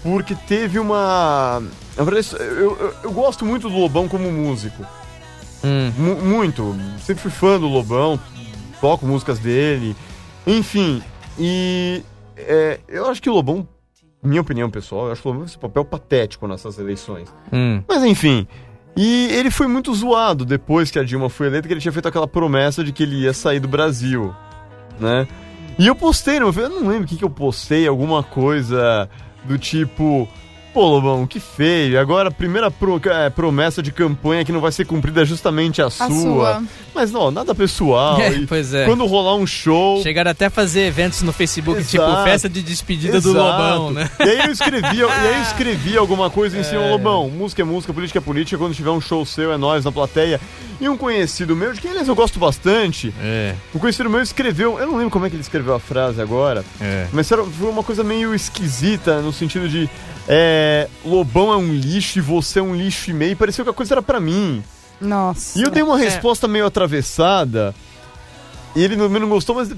Porque 0.04 0.36
teve 0.36 0.80
uma. 0.80 1.64
Na 1.96 2.04
verdade, 2.04 2.28
eu, 2.38 2.78
eu, 2.78 2.94
eu 3.06 3.12
gosto 3.14 3.46
muito 3.46 3.70
do 3.70 3.78
Lobão 3.78 4.10
como 4.10 4.30
músico. 4.30 4.86
Hum. 5.64 5.94
Mu- 5.98 6.22
muito. 6.22 6.76
Sempre 7.06 7.22
fui 7.24 7.32
fã 7.32 7.58
do 7.58 7.68
Lobão, 7.70 8.20
toco 8.82 9.06
músicas 9.06 9.40
dele. 9.40 9.96
Enfim, 10.46 11.02
e 11.40 12.04
é, 12.36 12.82
eu 12.90 13.10
acho 13.10 13.22
que 13.22 13.30
o 13.30 13.34
Lobão, 13.34 13.66
minha 14.24 14.42
opinião 14.42 14.70
pessoal, 14.70 15.08
eu 15.08 15.12
acho 15.12 15.22
que 15.22 15.28
o 15.28 15.32
um 15.32 15.46
papel 15.60 15.86
patético 15.86 16.48
nessas 16.48 16.78
eleições. 16.80 17.34
Hum. 17.52 17.82
Mas 17.88 18.04
enfim. 18.04 18.48
E 18.96 19.28
ele 19.32 19.50
foi 19.50 19.68
muito 19.68 19.94
zoado 19.94 20.46
depois 20.46 20.92
que 20.92 21.00
a 21.00 21.04
Dilma 21.04 21.28
foi 21.30 21.48
eleita, 21.48 21.68
que 21.68 21.74
ele 21.74 21.82
tinha 21.82 21.92
feito 21.92 22.08
aquela 22.08 22.28
promessa 22.28 22.84
de 22.84 22.92
que 22.92 23.04
ele 23.04 23.22
ia 23.24 23.34
sair 23.34 23.60
do 23.60 23.68
Brasil, 23.68 24.34
né? 25.00 25.28
E 25.80 25.88
eu 25.88 25.96
postei, 25.96 26.40
fe- 26.54 26.62
eu 26.62 26.70
não 26.70 26.88
lembro 26.88 27.06
o 27.06 27.08
que, 27.08 27.16
que 27.18 27.24
eu 27.26 27.30
postei, 27.30 27.88
alguma 27.88 28.22
coisa 28.22 29.10
do 29.46 29.58
tipo. 29.58 30.28
Pô, 30.74 30.88
Lobão, 30.88 31.28
que 31.28 31.40
feio. 31.40 32.00
Agora 32.00 32.30
a 32.30 32.32
primeira 32.32 32.72
pro- 32.72 33.00
é, 33.06 33.30
promessa 33.30 33.82
de 33.82 33.92
campanha 33.92 34.44
que 34.44 34.52
não 34.52 34.60
vai 34.60 34.72
ser 34.72 34.86
cumprida 34.86 35.22
é 35.22 35.26
justamente 35.26 35.82
a, 35.82 35.86
A 35.86 35.90
sua. 35.92 36.10
sua. 36.10 36.64
Mas 36.96 37.12
não, 37.12 37.30
nada 37.30 37.54
pessoal. 37.54 38.20
É, 38.24 38.44
pois 38.48 38.74
é. 38.74 38.86
Quando 38.86 39.06
rolar 39.06 39.36
um 39.36 39.46
show. 39.46 40.02
Chegaram 40.02 40.32
até 40.32 40.46
a 40.46 40.50
fazer 40.50 40.82
eventos 40.88 41.22
no 41.22 41.32
Facebook, 41.32 41.84
tipo 41.84 42.02
Exato. 42.04 42.24
festa 42.24 42.50
de 42.50 42.62
despedida 42.64 43.22
do 43.22 43.30
Exato. 43.30 43.38
Lobão, 43.38 43.92
né? 43.92 44.10
E 44.20 44.24
aí 44.24 44.40
eu 44.48 44.52
escrevi, 44.52 44.98
e 44.98 45.04
aí 45.04 45.36
eu 45.36 45.42
escrevi 45.44 45.98
alguma 45.98 46.30
coisa 46.30 46.58
em 46.58 46.64
cima, 46.64 46.82
É. 46.82 46.90
Lobão, 46.90 47.30
música 47.30 47.62
é 47.62 47.66
música, 47.66 47.94
política 47.94 48.18
é 48.20 48.22
política, 48.22 48.58
quando 48.58 48.74
tiver 48.74 48.90
um 48.90 49.02
show 49.02 49.24
seu 49.26 49.52
é 49.54 49.58
nós 49.58 49.86
na 49.86 49.92
plateia. 49.92 50.40
E 50.82 50.90
um 50.90 50.98
conhecido 50.98 51.56
meu, 51.56 51.72
de 51.72 51.80
quem 51.80 51.92
aliás 51.92 52.08
eu 52.08 52.16
gosto 52.16 52.40
bastante, 52.40 53.14
É, 53.22 53.54
um 53.76 53.80
conhecido 53.80 54.10
meu 54.10 54.22
escreveu, 54.22 54.80
eu 54.80 54.88
não 54.88 54.96
lembro 54.98 55.12
como 55.12 55.26
é 55.26 55.30
que 55.30 55.36
ele 55.36 55.42
escreveu 55.44 55.76
a 55.76 55.80
frase 55.80 56.20
agora, 56.22 56.66
é. 56.82 57.08
mas 57.14 57.32
era, 57.32 57.44
foi 57.44 57.70
uma 57.70 57.84
coisa 57.84 58.04
meio 58.04 58.34
esquisita, 58.34 59.22
no 59.22 59.32
sentido 59.32 59.70
de 59.70 59.88
é, 60.28 60.63
Lobão 61.06 61.52
é 61.54 61.58
um 61.58 61.74
lixo 61.74 62.20
e 62.20 62.22
você 62.22 62.60
é 62.60 62.62
um 62.62 62.76
lixo 62.76 63.10
e 63.12 63.14
meio, 63.14 63.36
pareceu 63.38 63.64
que 63.64 63.72
a 63.72 63.74
coisa 63.74 63.94
era 63.96 64.02
pra 64.02 64.20
mim. 64.20 64.64
Nossa. 65.02 65.60
E 65.60 65.64
eu 65.64 65.70
dei 65.72 65.84
uma 65.84 66.00
É. 66.00 66.04
resposta 66.06 66.48
meio 66.48 66.66
atravessada. 66.66 67.74
E 68.76 68.84
ele 68.84 68.96
não, 68.96 69.08
não 69.08 69.30
gostou, 69.30 69.56
mas 69.56 69.70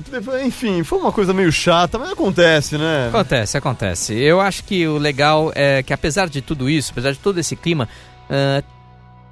enfim, 0.45 0.81
foi 0.83 0.99
uma 0.99 1.11
coisa 1.11 1.33
meio 1.33 1.51
chata, 1.51 1.99
mas 1.99 2.11
acontece, 2.11 2.77
né? 2.77 3.09
Acontece, 3.09 3.57
acontece. 3.57 4.13
Eu 4.13 4.39
acho 4.39 4.63
que 4.63 4.87
o 4.87 4.97
legal 4.97 5.51
é 5.53 5.83
que, 5.83 5.91
apesar 5.91 6.29
de 6.29 6.41
tudo 6.41 6.69
isso, 6.69 6.91
apesar 6.93 7.11
de 7.11 7.19
todo 7.19 7.37
esse 7.37 7.57
clima, 7.57 7.89
ah, 8.29 8.63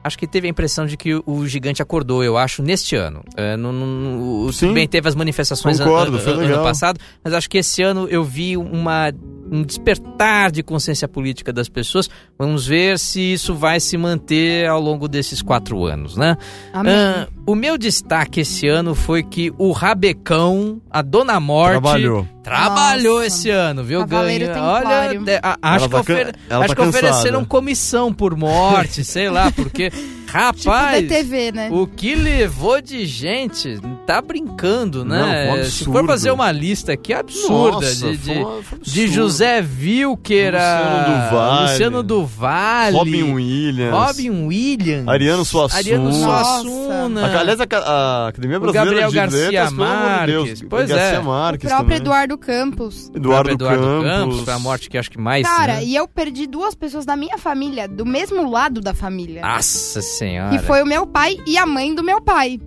acho 0.03 0.17
que 0.19 0.27
teve 0.27 0.47
a 0.47 0.49
impressão 0.49 0.85
de 0.85 0.97
que 0.97 1.15
o 1.25 1.47
gigante 1.47 1.81
acordou, 1.81 2.21
eu 2.21 2.37
acho, 2.37 2.61
neste 2.61 2.93
ano. 2.97 3.23
Ah, 3.37 3.55
no, 3.55 3.71
no- 3.71 4.45
o- 4.47 4.51
Sim. 4.51 4.73
bem, 4.73 4.85
teve 4.85 5.07
as 5.07 5.15
manifestações 5.15 5.79
an- 5.79 5.85
Concordo, 5.85 6.17
an- 6.17 6.19
foi 6.19 6.33
an- 6.33 6.37
legal. 6.37 6.55
ano 6.55 6.63
passado, 6.65 6.99
mas 7.23 7.33
acho 7.33 7.49
que 7.49 7.59
esse 7.59 7.81
ano 7.81 8.05
eu 8.09 8.21
vi 8.21 8.57
uma, 8.57 9.13
um 9.53 9.61
despertar 9.61 10.51
de 10.51 10.63
consciência 10.63 11.07
política 11.07 11.53
das 11.53 11.69
pessoas. 11.69 12.09
Vamos 12.37 12.65
ver 12.65 12.97
se 12.97 13.21
isso 13.33 13.53
vai 13.53 13.79
se 13.79 13.95
manter 13.97 14.67
ao 14.67 14.81
longo 14.81 15.07
desses 15.07 15.41
quatro 15.43 15.85
anos, 15.85 16.17
né? 16.17 16.35
Amém. 16.73 16.93
Ah, 16.93 17.27
o 17.45 17.53
meu 17.53 17.77
destaque 17.77 18.41
esse 18.41 18.67
ano 18.67 18.95
foi 18.95 19.21
que 19.21 19.53
o 19.59 19.71
Rabecão, 19.71 20.81
a 20.89 21.03
Dona 21.03 21.39
Morte, 21.39 21.81
Trabalhou. 21.81 22.27
Trabalhou 22.43 23.15
Nossa. 23.15 23.27
esse 23.27 23.49
ano, 23.49 23.83
viu? 23.83 23.99
Cavaleiro 24.01 24.47
Ganha. 24.47 24.61
Olha, 24.63 25.19
de- 25.19 25.39
a- 25.41 25.57
acho, 25.61 25.85
Ela 25.85 25.87
que, 25.87 25.89
tá 25.89 25.99
ofer- 26.01 26.35
acho 26.49 26.67
tá 26.67 26.75
que 26.75 26.81
ofereceram 26.81 27.45
comissão 27.45 28.13
por 28.13 28.35
morte, 28.35 29.03
sei 29.05 29.29
lá, 29.29 29.51
porque, 29.51 29.89
Tipo 29.89 30.23
rapaz, 30.33 31.01
DTV, 31.07 31.51
né? 31.51 31.69
o 31.71 31.85
que 31.85 32.15
levou 32.15 32.81
de 32.81 33.05
gente, 33.05 33.79
tá 34.05 34.19
brincando, 34.19 35.05
Não, 35.05 35.15
né? 35.15 35.49
foi 35.51 35.61
um 35.61 35.65
Se 35.65 35.85
for 35.85 36.05
fazer 36.07 36.31
uma 36.31 36.51
lista 36.51 36.93
aqui 36.93 37.13
absurda 37.13 37.85
Nossa, 37.85 37.93
de, 37.95 38.01
foi 38.01 38.17
de, 38.17 38.33
foi 38.33 38.43
um 38.43 38.61
de. 38.81 39.07
José 39.07 39.63
Wilker, 39.79 40.55
a- 40.55 40.83
Luciano 40.83 41.05
do 41.05 41.35
Vale. 41.35 41.71
Luciano 41.71 42.03
do 42.03 42.25
Vale, 42.25 42.97
Robin 42.97 43.33
Williams. 43.33 43.93
Robin 43.93 44.45
Williams, 44.47 45.07
Ariano 45.07 45.45
Suassuna. 45.45 45.79
Ariano. 45.79 46.13
Suassuna, 46.13 47.39
Aliás, 47.39 47.59
a, 47.61 47.63
a 47.63 48.27
Academia 48.29 48.59
Brasileira 48.59 49.01
Gabriel 49.01 49.09
de 49.09 49.15
Garcia 49.15 49.49
Letras, 49.49 49.69
de 49.69 49.75
Deus. 49.75 50.47
Marques. 50.47 50.65
Pois 50.69 50.89
Garcia 50.89 51.05
é. 51.15 51.19
O 51.19 51.23
Marques 51.25 51.67
próprio 51.69 51.85
também. 51.89 51.97
Eduardo 51.97 52.32
Campos. 52.37 53.09
Eduardo, 53.15 53.51
Eduardo 53.51 53.81
Campos. 53.83 54.03
Campos, 54.11 54.39
foi 54.41 54.53
a 54.53 54.59
morte 54.59 54.89
que 54.89 54.97
acho 54.97 55.09
que 55.11 55.19
mais... 55.19 55.45
Cara, 55.47 55.75
né? 55.75 55.83
e 55.85 55.95
eu 55.95 56.07
perdi 56.07 56.47
duas 56.47 56.75
pessoas 56.75 57.05
da 57.05 57.15
minha 57.15 57.37
família, 57.37 57.87
do 57.87 58.05
mesmo 58.05 58.49
lado 58.49 58.81
da 58.81 58.93
família. 58.93 59.41
Nossa 59.41 60.01
senhora. 60.01 60.49
Que 60.57 60.59
foi 60.65 60.81
o 60.81 60.85
meu 60.85 61.05
pai 61.07 61.37
e 61.47 61.57
a 61.57 61.65
mãe 61.65 61.93
do 61.93 62.03
meu 62.03 62.21
pai. 62.21 62.59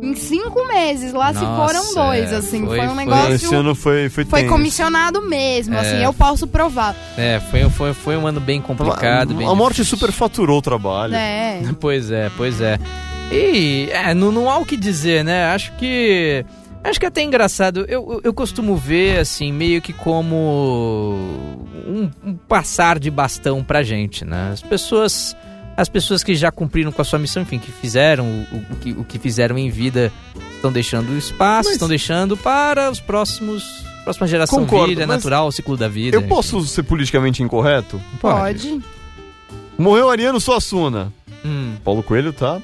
Em 0.00 0.16
cinco 0.16 0.66
meses, 0.66 1.12
lá 1.12 1.32
se 1.32 1.40
Nossa, 1.44 1.72
foram 1.72 1.94
dois, 1.94 2.32
é, 2.32 2.36
assim. 2.36 2.66
foi- 2.66 2.76
Foi, 2.78 2.86
um 2.88 2.94
foi- 2.94 3.04
negócio. 3.04 3.34
Esse 3.34 3.54
ano 3.54 3.72
foi, 3.74 4.08
foi 4.08 4.24
Foi 4.24 4.44
comissionado 4.48 5.22
mesmo, 5.22 5.76
É. 5.76 5.78
assim, 5.80 6.02
eu 6.02 6.12
posso 6.12 6.46
provar. 6.48 6.96
É, 7.16 7.38
foi, 7.50 7.70
foi, 7.70 7.94
foi 7.94 8.16
um 8.16 8.26
ano 8.26 8.40
bem 8.40 8.60
complicado. 8.60 9.32
bem 9.32 9.46
a 9.46 9.54
morte 9.54 9.84
superfaturou 9.84 10.58
o 10.58 10.62
trabalho. 10.62 11.14
É. 11.14 11.60
Pois 11.80 12.10
é, 12.10 12.30
pois 12.36 12.60
é. 12.60 12.80
E 13.30 13.88
é, 13.92 14.12
não, 14.12 14.32
não 14.32 14.50
há 14.50 14.58
o 14.58 14.64
que 14.66 14.76
dizer, 14.76 15.24
né? 15.24 15.46
Acho 15.52 15.72
que. 15.76 16.44
Acho 16.84 16.98
que 16.98 17.06
é 17.06 17.08
até 17.08 17.22
engraçado. 17.22 17.84
Eu, 17.88 18.20
eu- 18.24 18.34
costumo 18.34 18.76
ver, 18.76 19.20
assim, 19.20 19.52
meio 19.52 19.80
que 19.80 19.92
como 19.92 21.16
um, 21.86 22.10
um 22.24 22.34
passar 22.34 22.98
de 22.98 23.10
bastão 23.10 23.62
pra 23.62 23.82
gente, 23.82 24.24
né? 24.24 24.50
As 24.52 24.62
pessoas. 24.62 25.36
As 25.74 25.88
pessoas 25.88 26.22
que 26.22 26.34
já 26.34 26.50
cumpriram 26.52 26.92
com 26.92 27.00
a 27.00 27.04
sua 27.04 27.18
missão, 27.18 27.42
enfim, 27.42 27.58
que 27.58 27.72
fizeram 27.72 28.26
o, 28.52 28.56
o 28.72 28.76
que, 28.76 28.90
o 28.92 29.04
que 29.04 29.18
fizeram 29.18 29.56
em 29.56 29.70
vida, 29.70 30.12
estão 30.54 30.70
deixando 30.70 31.16
espaço, 31.16 31.68
Mas- 31.68 31.72
estão 31.76 31.88
deixando 31.88 32.36
para 32.36 32.90
os 32.90 33.00
próximos. 33.00 33.82
Próxima 34.04 34.26
geração 34.26 34.58
Concordo, 34.58 34.96
vir, 34.96 35.00
é 35.00 35.06
natural 35.06 35.46
o 35.46 35.52
ciclo 35.52 35.76
da 35.76 35.86
vida. 35.88 36.16
Eu 36.16 36.22
posso 36.24 36.60
ser 36.66 36.82
politicamente 36.82 37.42
incorreto? 37.42 38.02
Pode. 38.20 38.80
Morreu 39.78 40.10
Ariano 40.10 40.40
Suassuna. 40.40 41.12
Hum. 41.44 41.74
Paulo 41.84 42.02
Coelho 42.02 42.32
tá 42.32 42.60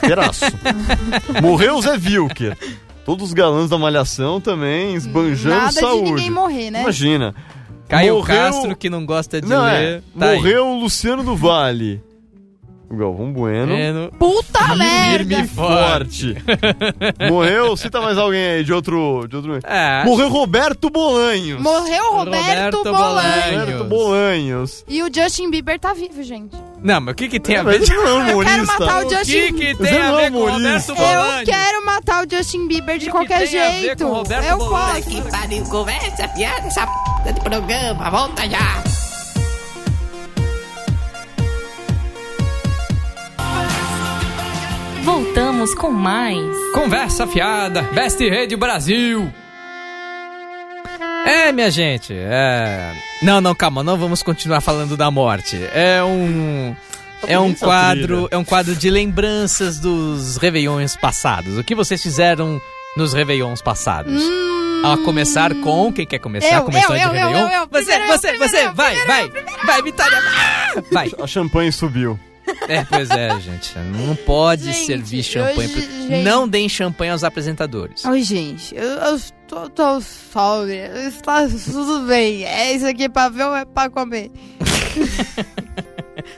peraço. 0.00 0.44
Morreu 1.42 1.80
Zé 1.82 1.92
Wilker. 1.96 2.56
Todos 3.04 3.28
os 3.28 3.34
galãs 3.34 3.68
da 3.68 3.76
Malhação 3.78 4.40
também 4.40 4.94
esbanjando 4.94 5.56
Nada 5.56 5.72
saúde. 5.72 6.04
de 6.04 6.10
ninguém 6.12 6.30
morrer, 6.30 6.70
né? 6.70 6.82
Imagina. 6.82 7.34
Caio 7.88 8.14
Morreu- 8.14 8.36
Castro, 8.36 8.74
que 8.76 8.88
não 8.88 9.04
gosta 9.04 9.40
de 9.42 9.48
Não, 9.48 9.62
ler. 9.64 9.72
é. 9.98 10.02
tá 10.18 10.26
aí. 10.30 10.36
Morreu 10.38 10.66
o 10.68 10.80
Luciano 10.80 11.22
do 11.22 11.36
Vale. 11.36 12.02
Galvão 12.96 13.32
Bueno. 13.32 13.74
Bueno. 13.74 14.10
Puta 14.18 14.74
merda! 14.76 15.36
Firme 15.36 15.42
e 15.44 15.48
forte. 15.48 16.36
Morreu, 17.30 17.76
cita 17.76 18.00
mais 18.00 18.18
alguém 18.18 18.44
aí 18.46 18.64
de 18.64 18.72
outro. 18.72 19.26
De 19.28 19.36
outro... 19.36 19.58
É, 19.64 20.04
Morreu 20.04 20.28
Roberto 20.28 20.90
Bolanhos. 20.90 21.60
Morreu 21.60 22.04
o 22.12 22.16
Roberto, 22.18 22.76
Roberto 22.78 22.84
Bolanhos. 22.84 22.94
Bolanhos. 22.94 23.60
Roberto 23.60 23.84
Bolanhos. 23.84 24.84
E 24.88 25.02
o 25.02 25.08
Justin 25.12 25.50
Bieber 25.50 25.78
tá 25.78 25.92
vivo, 25.92 26.22
gente. 26.22 26.56
Não, 26.82 27.00
mas 27.00 27.12
o 27.12 27.16
que, 27.16 27.28
que 27.28 27.40
tem 27.40 27.56
a 27.56 27.62
Mas 27.64 27.78
ver? 27.88 27.94
ele 27.94 28.02
não 28.04 28.20
é 28.20 28.32
Eu 28.32 28.38
quero 28.40 28.62
humorista. 28.62 28.78
matar 28.78 29.02
o 29.02 29.06
O 29.06 29.08
que, 29.08 29.14
Justin 29.16 29.54
que 29.54 29.74
tem 29.76 29.98
a 29.98 30.04
é 30.10 30.16
ver 30.16 30.30
com 30.32 30.38
o 30.38 30.46
humorista. 30.46 30.92
Roberto 30.92 30.94
Bolanhos? 30.94 31.48
Eu 31.48 31.54
quero 31.54 31.86
matar 31.86 32.26
o 32.26 32.30
Justin 32.36 32.68
Bieber 32.68 32.98
de 32.98 33.04
que 33.06 33.10
qualquer 33.10 33.48
tem 33.48 33.60
a 33.60 33.70
ver 33.70 33.80
jeito. 33.80 34.04
com 34.04 34.10
o 34.10 34.14
Roberto 34.14 34.44
eu 34.46 34.58
Bolanhos? 34.58 35.04
posso. 35.04 35.08
Que 35.22 35.30
pariu, 35.30 35.64
conversa, 35.64 36.28
piada, 36.28 36.66
essa 36.66 36.86
p 37.24 37.32
de 37.32 37.40
programa, 37.40 38.10
volta 38.10 38.48
já! 38.48 38.93
Voltamos 45.14 45.72
com 45.76 45.92
mais. 45.92 46.44
Conversa 46.72 47.24
fiada, 47.24 47.82
Best 47.82 48.18
Rede 48.18 48.56
Brasil. 48.56 49.32
É, 51.24 51.52
minha 51.52 51.70
gente, 51.70 52.12
é... 52.12 52.92
Não, 53.22 53.40
não, 53.40 53.54
calma, 53.54 53.84
não 53.84 53.96
vamos 53.96 54.24
continuar 54.24 54.60
falando 54.60 54.96
da 54.96 55.12
morte. 55.12 55.56
É 55.72 56.02
um... 56.02 56.74
É 57.28 57.38
um 57.38 57.54
quadro, 57.54 58.26
é 58.28 58.36
um 58.36 58.42
quadro 58.42 58.74
de 58.74 58.90
lembranças 58.90 59.78
dos 59.78 60.36
Réveillões 60.36 60.96
passados. 60.96 61.56
O 61.58 61.62
que 61.62 61.76
vocês 61.76 62.02
fizeram 62.02 62.60
nos 62.96 63.12
Réveillons 63.12 63.62
passados? 63.62 64.20
A 64.82 64.96
começar 65.04 65.54
com. 65.60 65.92
Quem 65.92 66.04
quer 66.04 66.18
começar? 66.18 66.60
Hum. 66.60 66.66
Eu, 66.72 66.80
eu, 66.80 66.96
de 66.96 67.02
eu, 67.02 67.10
Réveillon? 67.12 67.38
eu, 67.38 67.48
eu. 67.48 67.68
Você, 67.70 67.84
Primeiro 67.84 68.02
eu, 68.02 68.18
você, 68.18 68.28
primeiro 68.30 68.50
você, 68.50 68.66
eu, 68.66 68.74
vai, 68.74 68.96
primeiro 68.96 69.06
vai. 69.06 69.28
primeiro 69.30 69.66
Vai, 69.66 69.82
Vitória. 69.82 70.18
Ah, 70.18 70.82
Vai. 70.90 71.12
A 71.22 71.26
champanhe 71.28 71.70
subiu. 71.70 72.18
É, 72.68 72.84
pois 72.84 73.10
é, 73.10 73.38
gente. 73.40 73.78
Não 73.78 74.14
pode 74.16 74.64
Gente, 74.64 74.86
servir 74.86 75.22
champanhe. 75.22 75.58
hoje, 75.58 75.72
pro- 75.72 75.80
gente- 76.08 76.22
Não 76.24 76.48
deem 76.48 76.68
champanhe 76.68 77.10
aos 77.12 77.22
apresentadores. 77.24 78.04
Oi, 78.04 78.22
gente, 78.22 78.74
eu, 78.74 78.82
eu 78.84 79.20
tô, 79.46 79.68
tô 79.70 80.00
sóbria, 80.00 80.90
está 81.06 81.46
tudo 81.48 82.06
bem. 82.06 82.44
É 82.44 82.72
isso 82.72 82.86
aqui 82.86 83.08
pra 83.08 83.28
ver 83.28 83.44
ou 83.44 83.54
é 83.56 83.64
pra 83.64 83.90
comer? 83.90 84.30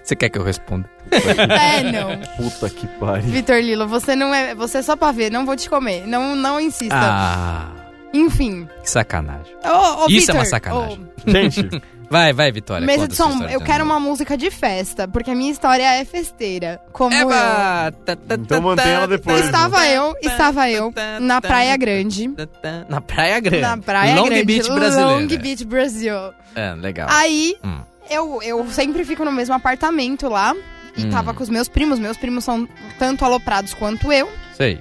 Você 0.03 0.17
quer 0.17 0.29
que 0.31 0.39
eu 0.39 0.43
responda? 0.45 0.89
É, 1.11 1.83
não. 1.93 2.19
Puta 2.37 2.69
que 2.69 2.87
pariu. 2.99 3.23
Vitor 3.31 3.57
Lilo, 3.61 3.87
você 3.87 4.17
não 4.17 4.35
é. 4.35 4.55
Você 4.55 4.79
é 4.79 4.83
só 4.83 4.97
pra 4.97 5.13
ver, 5.13 5.31
não 5.31 5.47
vou 5.47 5.55
te 5.57 5.71
comer. 5.71 6.05
Não, 6.07 6.35
não 6.35 6.59
insista. 6.61 6.95
Ah, 6.97 7.71
Enfim. 8.13 8.69
que 8.83 8.91
sacanagem. 8.91 9.55
Ô, 9.65 10.05
ô, 10.05 10.07
Isso 10.09 10.31
é 10.33 10.35
uma 10.35 10.45
sacanagem. 10.45 11.09
ô, 11.27 11.31
Gente, 11.31 11.69
Vai, 12.09 12.33
vai, 12.33 12.53
Vitória. 12.53 12.87
Mesa 12.87 13.09
de 13.09 13.17
som, 13.17 13.43
eu 13.51 13.59
de 13.59 13.65
quero 13.65 13.83
uma 13.85 13.99
música 13.99 14.37
de 14.37 14.51
festa, 14.51 15.09
porque 15.09 15.31
a 15.31 15.35
minha 15.35 15.51
história 15.51 15.83
é 15.83 16.05
festeira. 16.05 16.81
Como 16.93 17.13
eu. 17.15 17.23
Eba! 17.31 17.93
Tá, 18.05 18.15
tá, 18.17 18.35
Então 18.35 18.47
tá, 18.47 18.61
mantém 18.61 18.93
ela 18.93 19.01
tá, 19.01 19.07
depois. 19.07 19.41
tá, 19.41 19.47
Estava 19.47 19.77
tá, 19.77 19.89
eu, 19.89 20.13
tá, 20.15 20.19
estava 20.31 20.71
eu 20.71 20.93
tá, 20.93 21.21
na 21.21 21.41
tá, 21.41 21.49
Praia 21.49 21.71
tá, 21.73 21.77
Grande. 21.77 22.29
tá, 22.29 22.47
tá, 22.47 22.87
Na 22.89 23.01
Praia 23.01 23.41
Grande. 23.41 23.61
Na 23.63 23.77
Praia 23.79 24.15
Long 24.17 24.27
Grande. 24.27 24.45
Beach 24.45 24.71
brasileira. 24.73 25.11
Long 25.11 25.27
Beach, 25.27 25.65
Brasil. 25.65 26.15
É, 26.55 26.75
legal. 26.75 27.09
Aí, 27.11 27.57
Hum. 27.65 27.81
eu, 28.09 28.41
eu 28.43 28.67
sempre 28.71 29.05
fico 29.05 29.25
no 29.25 29.33
mesmo 29.33 29.55
apartamento 29.55 30.29
lá. 30.29 30.55
E 30.97 31.05
Hum. 31.05 31.11
tava 31.11 31.35
com 31.35 31.43
os 31.43 31.51
meus 31.51 31.69
primos. 31.69 31.99
Meus 31.99 32.17
primos 32.17 32.43
são 32.45 32.67
tanto 32.99 33.25
aloprados 33.25 33.75
quanto 33.75 34.11
eu. 34.13 34.31
Sei. 34.57 34.81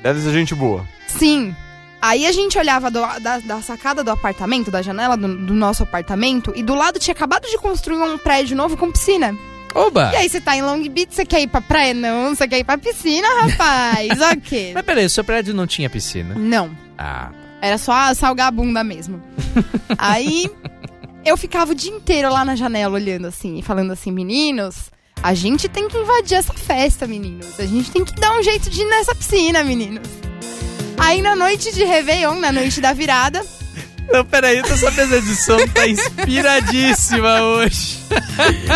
deve 0.00 0.20
ser 0.20 0.30
gente 0.32 0.54
boa. 0.54 0.86
Sim. 1.08 1.56
Aí 2.00 2.26
a 2.26 2.32
gente 2.32 2.58
olhava 2.58 2.90
do- 2.90 3.20
da, 3.20 3.38
da 3.38 3.60
sacada 3.62 4.04
do 4.04 4.10
apartamento, 4.10 4.70
da 4.70 4.82
janela 4.82 5.16
do, 5.16 5.26
do 5.36 5.54
nosso 5.54 5.82
apartamento, 5.82 6.52
e 6.54 6.62
do 6.62 6.74
lado 6.74 6.98
tinha 6.98 7.12
acabado 7.14 7.48
de 7.48 7.56
construir 7.58 7.96
um 8.02 8.18
prédio 8.18 8.56
novo 8.56 8.76
com 8.76 8.90
piscina. 8.92 9.36
Oba! 9.74 10.10
E 10.12 10.16
aí 10.16 10.28
você 10.28 10.40
tá 10.40 10.56
em 10.56 10.62
Long 10.62 10.80
Beach, 10.88 11.14
você 11.14 11.26
quer 11.26 11.40
ir 11.40 11.48
pra 11.48 11.60
praia? 11.60 11.92
Não, 11.92 12.34
você 12.34 12.46
quer 12.48 12.58
ir 12.58 12.64
pra 12.64 12.78
piscina, 12.78 13.26
rapaz. 13.42 14.08
ok. 14.32 14.72
Mas 14.74 14.84
peraí, 14.84 15.04
o 15.04 15.10
seu 15.10 15.24
prédio 15.24 15.52
não 15.54 15.66
tinha 15.66 15.90
piscina? 15.90 16.34
Não. 16.34 16.70
Ah, 16.96 17.30
Era 17.60 17.76
só 17.76 18.14
salgar 18.14 18.48
a 18.48 18.50
bunda 18.50 18.82
mesmo. 18.84 19.22
Aí 19.98 20.50
eu 21.24 21.36
ficava 21.36 21.72
o 21.72 21.74
dia 21.74 21.92
inteiro 21.92 22.30
lá 22.32 22.44
na 22.44 22.54
janela 22.56 22.94
olhando 22.94 23.26
assim 23.26 23.58
e 23.58 23.62
falando 23.62 23.92
assim, 23.92 24.10
meninos, 24.12 24.90
a 25.22 25.34
gente 25.34 25.68
tem 25.68 25.88
que 25.88 25.98
invadir 25.98 26.36
essa 26.38 26.54
festa, 26.54 27.06
meninos. 27.06 27.58
A 27.60 27.66
gente 27.66 27.90
tem 27.90 28.04
que 28.04 28.14
dar 28.18 28.38
um 28.38 28.42
jeito 28.42 28.70
de 28.70 28.80
ir 28.80 28.84
nessa 28.88 29.14
piscina, 29.14 29.62
meninos. 29.64 30.08
Aí 30.98 31.22
na 31.22 31.36
noite 31.36 31.72
de 31.72 31.84
Réveillon, 31.84 32.34
na 32.40 32.50
noite 32.52 32.80
da 32.80 32.92
virada, 32.92 33.44
Não, 34.12 34.24
peraí, 34.24 34.58
essa 34.58 34.90
mesa 34.92 35.20
de 35.20 35.34
som 35.36 35.56
tá 35.68 35.86
inspiradíssima 35.86 37.42
hoje. 37.42 37.98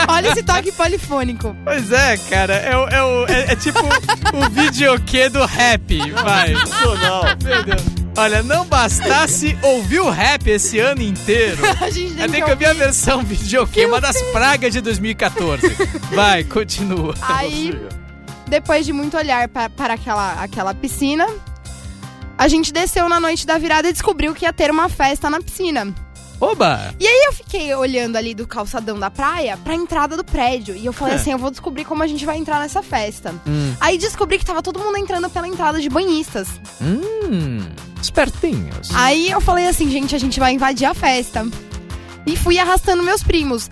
olha 0.09 0.29
esse 0.29 0.43
toque 0.43 0.73
polifônico. 0.73 1.57
Pois 1.65 1.91
é, 1.93 2.17
cara, 2.29 2.55
é, 2.55 2.73
é, 2.73 3.33
é- 3.49 3.53
é 3.53 3.57
tipo 3.57 3.79
o 3.81 4.51
videokê 4.51 5.29
do 5.29 5.45
rap, 5.45 5.99
vai. 6.13 6.53
Nacional. 6.53 7.25
Meu 7.45 7.63
Deus. 7.65 7.83
Olha, 8.17 8.43
não 8.43 8.67
bastasse 8.67 9.57
ouvir 9.63 10.01
o 10.01 10.11
rap 10.11 10.47
esse 10.49 10.79
ano 10.81 11.01
inteiro, 11.01 11.63
A 11.81 11.89
gente 11.91 12.15
tem 12.15 12.23
eu 12.23 12.27
que 12.27 12.33
tenho 12.33 12.45
que 12.45 12.51
ouvir 12.51 12.67
a 12.67 12.73
versão 12.75 13.23
videokê, 13.23 13.87
uma 13.87 14.01
das 14.01 14.21
pragas 14.33 14.73
de 14.73 14.81
2014. 14.81 15.69
Vai, 16.13 16.43
continua. 16.45 17.15
Aí, 17.23 17.81
depois 18.49 18.85
de 18.85 18.93
muito 18.93 19.17
olhar 19.17 19.49
pa- 19.49 19.71
para 19.71 19.95
aquela, 19.95 20.33
aquela 20.43 20.75
piscina, 20.75 21.27
a 22.41 22.49
gente 22.49 22.73
desceu 22.73 23.07
na 23.07 23.21
noite 23.21 23.47
da 23.47 23.59
virada 23.59 23.87
e 23.87 23.93
descobriu 23.93 24.35
que 24.35 24.47
ia 24.47 24.53
ter 24.53 24.71
uma 24.71 24.89
festa 24.89 25.29
na 25.29 25.43
piscina. 25.43 25.95
Oba! 26.41 26.95
E 26.99 27.07
aí 27.07 27.25
eu 27.27 27.35
fiquei 27.35 27.75
olhando 27.75 28.17
ali 28.17 28.35
do 28.35 28.47
calçadão 28.47 28.99
da 28.99 29.11
praia 29.11 29.59
pra 29.59 29.75
entrada 29.75 30.17
do 30.17 30.25
prédio. 30.25 30.75
E 30.75 30.87
eu 30.87 30.93
falei 30.95 31.17
assim, 31.17 31.33
eu 31.33 31.37
vou 31.37 31.51
descobrir 31.51 31.85
como 31.85 32.03
a 32.03 32.07
gente 32.07 32.25
vai 32.25 32.39
entrar 32.39 32.59
nessa 32.59 32.83
festa. 32.83 33.35
Hum. 33.47 33.75
Aí 33.79 33.99
descobri 33.99 34.39
que 34.39 34.47
tava 34.47 34.63
todo 34.63 34.81
mundo 34.81 34.97
entrando 34.97 35.29
pela 35.29 35.47
entrada 35.47 35.83
de 35.83 35.91
banhistas. 35.91 36.49
Hum, 36.81 37.61
espertinhos. 38.01 38.89
Aí 38.95 39.31
eu 39.31 39.43
falei 39.43 39.67
assim, 39.67 39.91
gente, 39.91 40.17
a 40.17 40.19
gente 40.19 40.41
vai 40.41 40.55
invadir 40.55 40.87
a 40.87 40.95
festa. 40.95 41.47
E 42.27 42.39
fui 42.39 42.59
arrastando 42.59 43.03
meus 43.03 43.23
primos. 43.23 43.69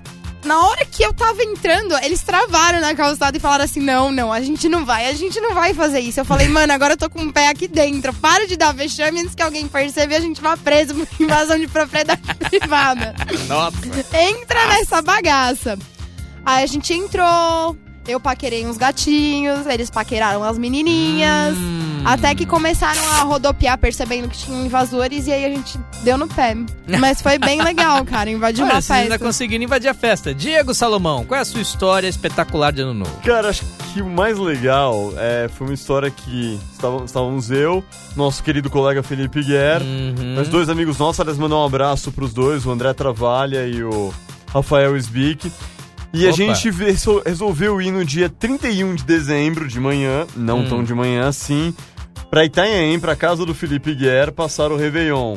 Na 0.49 0.67
hora 0.67 0.83
que 0.87 1.03
eu 1.03 1.13
tava 1.13 1.43
entrando, 1.45 1.95
eles 1.99 2.23
travaram 2.23 2.81
na 2.81 2.95
calçada 2.95 3.37
e 3.37 3.41
falaram 3.41 3.65
assim: 3.65 3.81
não, 3.81 4.11
não, 4.11 4.33
a 4.33 4.41
gente 4.41 4.67
não 4.67 4.83
vai, 4.83 5.07
a 5.07 5.13
gente 5.13 5.39
não 5.43 5.53
vai 5.53 5.75
fazer 5.75 6.01
isso. 6.01 6.19
Eu 6.21 6.25
falei, 6.25 6.49
mano, 6.49 6.73
agora 6.73 6.95
eu 6.95 6.97
tô 6.97 7.11
com 7.11 7.21
o 7.21 7.31
pé 7.31 7.49
aqui 7.49 7.69
dentro. 7.69 8.15
Para 8.15 8.47
de 8.47 8.57
dar 8.57 8.73
vexame 8.73 9.21
antes 9.21 9.35
que 9.35 9.43
alguém 9.43 9.69
perceba 9.69 10.15
e 10.15 10.17
a 10.17 10.21
gente 10.21 10.41
vá 10.41 10.57
preso 10.57 10.95
por 10.95 11.07
invasão 11.21 11.59
de 11.59 11.69
propriedade 11.69 12.23
privada. 12.49 13.15
Nossa. 13.47 13.77
Entra 14.19 14.67
nessa 14.69 15.03
bagaça. 15.03 15.79
Aí 16.47 16.65
a 16.65 16.67
gente 16.67 16.95
entrou, 16.95 17.77
Eu 18.09 18.19
paquerei 18.19 18.67
uns 18.67 18.79
gatinhos, 18.79 19.67
eles 19.67 19.91
paqueraram 19.91 20.43
as 20.43 20.57
menininhas. 20.57 21.57
Hum. 21.59 22.03
Até 22.05 22.35
que 22.35 22.47
começaram 22.47 23.07
a 23.11 23.23
rodopiar, 23.23 23.77
percebendo 23.77 24.29
que 24.29 24.39
tinham 24.39 24.65
invasores, 24.65 25.27
e 25.27 25.33
aí 25.33 25.45
a 25.45 25.49
gente 25.51 25.79
deu 26.03 26.17
no 26.17 26.27
pé. 26.27 26.57
Mas 26.99 27.21
foi 27.21 27.39
bem 27.39 27.61
legal, 27.63 28.03
cara, 28.07 28.31
invadir 28.31 28.63
Olha, 28.63 28.75
uma 28.75 28.81
vocês 28.81 28.99
ainda 28.99 29.11
festa. 29.11 29.27
conseguiram 29.27 29.63
invadir 29.65 29.89
a 29.89 29.95
festa. 29.95 30.33
Diego 30.35 30.73
Salomão, 30.73 31.27
qual 31.27 31.37
é 31.37 31.43
a 31.43 31.45
sua 31.45 31.61
história 31.61 32.09
espetacular 32.09 32.73
de 32.73 32.81
ano 32.81 32.95
novo? 32.95 33.15
Cara, 33.23 33.51
acho 33.51 33.63
que 33.93 34.01
o 34.01 34.09
mais 34.09 34.39
legal 34.39 35.13
é, 35.19 35.49
foi 35.49 35.67
uma 35.67 35.75
história 35.75 36.11
que 36.11 36.59
estávamos, 36.73 37.11
estávamos 37.11 37.51
eu, 37.51 37.85
nosso 38.17 38.43
querido 38.43 38.71
colega 38.71 39.03
Felipe 39.03 39.43
Guerra, 39.45 39.85
Uhum. 39.85 40.35
Nós 40.35 40.49
dois 40.49 40.69
amigos 40.71 40.97
nossos, 40.99 41.21
aliás, 41.21 41.37
mandar 41.39 41.57
um 41.57 41.65
abraço 41.65 42.11
pros 42.11 42.33
dois, 42.33 42.65
o 42.65 42.71
André 42.71 42.95
Travalha 42.95 43.67
e 43.67 43.83
o 43.85 44.13
Rafael 44.51 44.97
Sbick. 44.97 45.53
E 46.13 46.25
a 46.27 46.29
Opa. 46.31 46.37
gente 46.37 46.71
resol- 46.71 47.23
resolveu 47.25 47.81
ir 47.83 47.91
no 47.91 48.05
dia 48.05 48.29
31 48.31 48.95
de 48.95 49.05
dezembro, 49.05 49.69
de 49.69 49.79
manhã, 49.79 50.27
não 50.35 50.61
Hum. 50.61 50.69
tão 50.69 50.85
de 50.85 50.95
manhã 50.95 51.29
assim, 51.29 51.75
pra 52.31 52.45
Itanhaém, 52.45 52.99
pra 52.99 53.15
casa 53.15 53.45
do 53.45 53.55
Felipe 53.55 53.95
Guerra, 53.95 54.33
passar 54.33 54.73
o 54.73 54.77
Réveillon. 54.77 55.37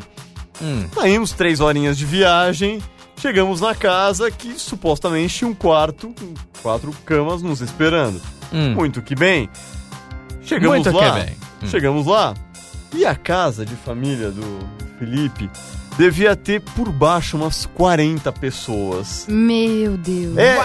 Hum. 0.62 0.86
Saímos 0.94 1.32
três 1.32 1.60
horinhas 1.60 1.98
de 1.98 2.06
viagem, 2.06 2.80
chegamos 3.16 3.60
na 3.60 3.74
casa 3.74 4.30
que 4.30 4.58
supostamente 4.58 5.34
tinha 5.38 5.48
um 5.50 5.54
quarto 5.54 6.14
com 6.18 6.34
quatro 6.62 6.92
camas 7.04 7.42
nos 7.42 7.60
esperando. 7.60 8.20
Hum. 8.52 8.74
Muito 8.74 9.02
que 9.02 9.14
bem. 9.14 9.48
Chegamos 10.42 10.76
Muito 10.78 10.90
que 10.90 10.96
lá. 11.04 11.10
bem. 11.12 11.36
Hum. 11.62 11.66
Chegamos 11.66 12.06
lá. 12.06 12.34
E 12.94 13.04
a 13.06 13.14
casa 13.14 13.64
de 13.64 13.74
família 13.76 14.30
do 14.30 14.58
Felipe 14.98 15.48
devia 15.98 16.34
ter 16.34 16.60
por 16.60 16.90
baixo 16.90 17.36
umas 17.36 17.66
40 17.66 18.32
pessoas. 18.32 19.26
Meu 19.28 19.96
Deus. 19.96 20.36
É 20.36 20.56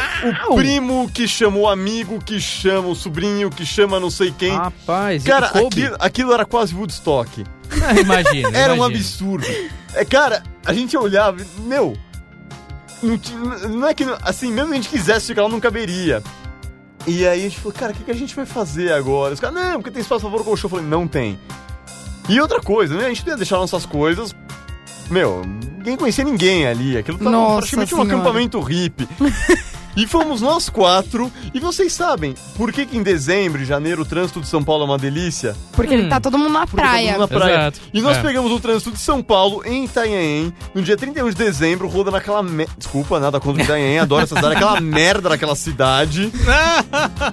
o 0.50 0.56
primo 0.56 1.10
que 1.14 1.28
chama 1.28 1.58
o 1.58 1.68
amigo, 1.68 2.20
que 2.24 2.40
chama 2.40 2.88
o 2.88 2.96
sobrinho, 2.96 3.50
que 3.50 3.66
chama 3.66 4.00
não 4.00 4.10
sei 4.10 4.32
quem. 4.32 4.56
Rapaz, 4.56 5.24
Cara, 5.24 5.52
e 5.56 5.66
aquilo, 5.66 5.96
aquilo 6.00 6.34
era 6.34 6.46
quase 6.46 6.74
Woodstock. 6.74 7.44
Ah, 7.82 8.00
imagina, 8.00 8.50
Era 8.58 8.74
um 8.74 8.84
absurdo. 8.84 9.46
É, 9.94 10.06
cara, 10.06 10.44
a 10.66 10.74
gente 10.74 10.96
olhava, 10.98 11.38
meu. 11.60 11.98
Não, 13.04 13.20
não 13.70 13.88
é 13.88 13.94
que. 13.94 14.04
Assim, 14.24 14.52
mesmo 14.52 14.70
que 14.70 14.74
a 14.74 14.82
gente 14.82 14.90
quisesse 14.90 15.28
ficar 15.28 15.44
lá, 15.44 15.50
não 15.50 15.60
caberia. 15.60 16.24
E 17.06 17.26
aí 17.26 17.40
a 17.40 17.44
gente 17.44 17.60
falou, 17.60 17.74
cara, 17.74 17.94
o 17.94 17.96
que, 17.96 18.04
que 18.04 18.12
a 18.12 18.16
gente 18.16 18.36
vai 18.36 18.46
fazer 18.46 18.92
agora? 18.92 19.34
Os 19.34 19.40
caras, 19.40 19.56
não, 19.56 19.74
porque 19.76 19.92
tem 19.92 20.02
espaço 20.02 20.30
pôr 20.30 20.42
o 20.42 20.44
colchão. 20.44 20.68
Eu 20.68 20.70
falei, 20.70 20.86
não 20.86 21.08
tem. 21.08 21.40
E 22.28 22.42
outra 22.42 22.60
coisa, 22.60 22.96
né? 22.96 23.06
A 23.06 23.10
gente 23.10 23.26
ia 23.26 23.38
deixar 23.38 23.58
nossas 23.58 23.86
coisas. 23.86 24.36
Meu, 25.10 25.42
ninguém 25.78 25.96
conhecia 25.98 26.24
ninguém 26.24 26.68
ali. 26.68 26.98
Aquilo 26.98 27.18
tava 27.18 27.30
Nossa 27.30 27.58
praticamente 27.60 27.94
um 27.96 27.98
Senhora. 28.02 28.14
acampamento 28.16 28.60
hippie. 28.60 29.08
E 29.98 30.06
fomos 30.06 30.42
nós 30.42 30.70
quatro. 30.70 31.32
E 31.56 31.60
vocês 31.60 31.92
sabem 31.92 32.36
por 32.56 32.72
que, 32.72 32.86
que 32.86 32.96
em 32.96 33.02
dezembro 33.02 33.64
e 33.64 33.66
janeiro 33.66 34.04
o 34.04 34.06
trânsito 34.06 34.40
de 34.40 34.48
São 34.48 34.64
Paulo 34.64 34.84
é 34.84 34.86
uma 34.86 34.98
delícia? 35.00 35.56
Porque 35.72 35.98
Hum. 35.98 36.08
tá 36.08 36.20
todo 36.20 36.38
mundo 36.38 36.52
na 36.54 36.68
Porque 36.68 36.76
tá 36.76 36.84
praia. 36.84 37.14
todo 37.14 37.22
mundo 37.22 37.32
na 37.32 37.40
praia. 37.40 37.54
Exato. 37.56 37.80
E 37.92 38.00
nós 38.00 38.18
É. 38.18 38.22
pegamos 38.22 38.52
o 38.52 38.60
trânsito 38.60 38.92
de 38.92 39.00
São 39.00 39.24
Paulo 39.24 39.64
em 39.66 39.86
Itanhaém, 39.86 40.54
no 40.76 40.84
dia 40.84 40.96
31 40.96 41.30
de 41.32 41.36
dezembro, 41.36 41.88
rodando 41.88 42.16
aquela 42.16 42.44
me... 42.44 42.68
Desculpa, 42.78 43.20
nada 43.20 43.40
contra 43.40 43.64
Itanhaém, 43.64 43.98
adoro 43.98 44.22
essa 44.22 44.36
cidade, 44.36 44.54
aquela 44.54 44.80
merda 44.80 45.30
daquela 45.30 45.56
cidade. 45.56 46.32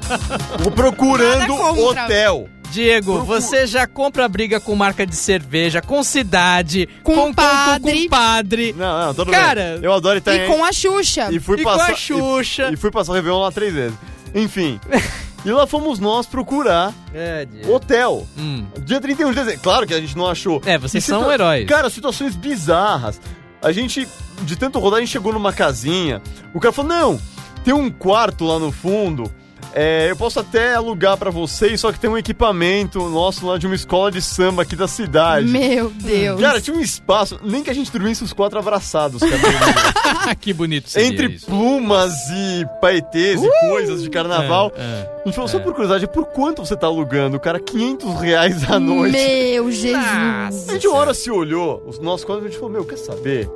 procurando 0.74 1.54
hotel. 1.54 2.48
Diego, 2.74 3.12
Procu- 3.14 3.26
você 3.26 3.66
já 3.66 3.86
compra 3.86 4.28
briga 4.28 4.58
com 4.60 4.74
marca 4.74 5.06
de 5.06 5.14
cerveja, 5.16 5.80
com 5.80 6.02
cidade, 6.02 6.88
Com 7.02 7.14
com, 7.14 7.20
com, 7.26 7.34
padre. 7.34 7.92
com 7.94 8.00
Não, 8.02 8.08
padre 8.08 8.72
não, 8.76 9.14
tudo 9.14 9.30
Cara, 9.30 9.74
bem. 9.76 9.84
Eu 9.84 9.92
adoro 9.92 10.16
E 10.16 10.18
Itanhaém. 10.18 10.48
com 10.50 10.64
a 10.64 10.72
Xuxa. 10.72 11.28
E 11.32 11.38
fui 11.38 11.60
e 11.60 11.62
com 11.62 11.70
passar... 11.70 11.92
a 11.92 11.94
Xuxa. 11.96 12.68
E, 12.70 12.74
e 12.74 12.76
fui 12.76 12.90
passar 12.90 13.12
o 13.12 13.14
Réveillon 13.14 13.40
lá 13.40 13.52
três 13.52 13.72
vezes. 13.72 13.96
Enfim. 14.34 14.80
e 15.44 15.50
lá 15.52 15.66
fomos 15.66 15.98
nós 16.00 16.26
procurar 16.26 16.92
É, 17.14 17.44
Diego. 17.44 17.72
hotel. 17.74 18.26
Hum. 18.36 18.66
Dia 18.80 19.00
31 19.00 19.30
de 19.30 19.34
dezembro. 19.36 19.60
Claro 19.60 19.86
que 19.86 19.94
a 19.94 20.00
gente 20.00 20.16
não 20.16 20.26
achou. 20.26 20.60
É, 20.66 20.76
vocês 20.76 21.04
E 21.04 21.06
são 21.06 21.20
situa- 21.20 21.34
heróis. 21.34 21.66
Cara, 21.68 21.88
situações 21.88 22.34
bizarras. 22.34 23.20
A 23.62 23.70
gente, 23.72 24.06
de 24.42 24.56
tanto 24.56 24.78
rodar, 24.78 24.98
a 24.98 25.00
gente 25.00 25.12
chegou 25.12 25.32
numa 25.32 25.52
casinha. 25.52 26.20
O 26.52 26.60
cara 26.60 26.72
falou: 26.72 26.90
Não, 26.90 27.20
tem 27.64 27.72
um 27.72 27.88
quarto 27.90 28.44
lá 28.44 28.58
no 28.58 28.70
fundo. 28.72 29.30
É, 29.72 30.10
eu 30.10 30.16
posso 30.16 30.40
até 30.40 30.74
alugar 30.74 31.16
pra 31.16 31.30
vocês, 31.30 31.80
só 31.80 31.92
que 31.92 31.98
tem 31.98 32.10
um 32.10 32.18
equipamento 32.18 32.98
nosso 33.08 33.46
lá 33.46 33.58
de 33.58 33.66
uma 33.66 33.74
escola 33.74 34.10
de 34.10 34.20
samba 34.20 34.62
aqui 34.62 34.76
da 34.76 34.86
cidade. 34.86 35.46
Meu 35.46 35.90
Deus. 35.90 36.40
Cara, 36.40 36.60
tinha 36.60 36.76
um 36.76 36.80
espaço, 36.80 37.38
nem 37.42 37.62
que 37.62 37.70
a 37.70 37.74
gente 37.74 37.90
dormisse 37.90 38.22
os 38.22 38.32
quatro 38.32 38.58
abraçados, 38.58 39.20
cara. 39.20 40.34
que 40.40 40.52
bonito 40.52 40.88
seria 40.88 41.08
Entre 41.08 41.26
isso. 41.34 41.46
plumas 41.46 42.12
e 42.30 42.66
paetês 42.80 43.42
e 43.42 43.50
coisas 43.68 44.02
de 44.02 44.10
carnaval. 44.10 44.72
É, 44.76 44.80
é. 44.80 45.14
A 45.22 45.26
gente 45.26 45.34
falou, 45.34 45.48
só 45.48 45.58
por 45.58 45.72
curiosidade, 45.72 46.06
por 46.06 46.26
quanto 46.26 46.64
você 46.64 46.76
tá 46.76 46.86
alugando? 46.86 47.40
Cara, 47.40 47.58
500 47.58 48.20
reais 48.20 48.70
à 48.70 48.78
noite. 48.78 49.12
Meu 49.12 49.70
Jesus. 49.70 50.68
A 50.68 50.72
gente 50.72 50.86
uma 50.86 50.98
hora 50.98 51.14
se 51.14 51.30
olhou, 51.30 51.82
os 51.86 51.98
nossos 51.98 52.24
quadros, 52.24 52.46
a 52.46 52.48
gente 52.48 52.58
falou, 52.58 52.72
meu, 52.72 52.84
quer 52.84 52.98
saber? 52.98 53.48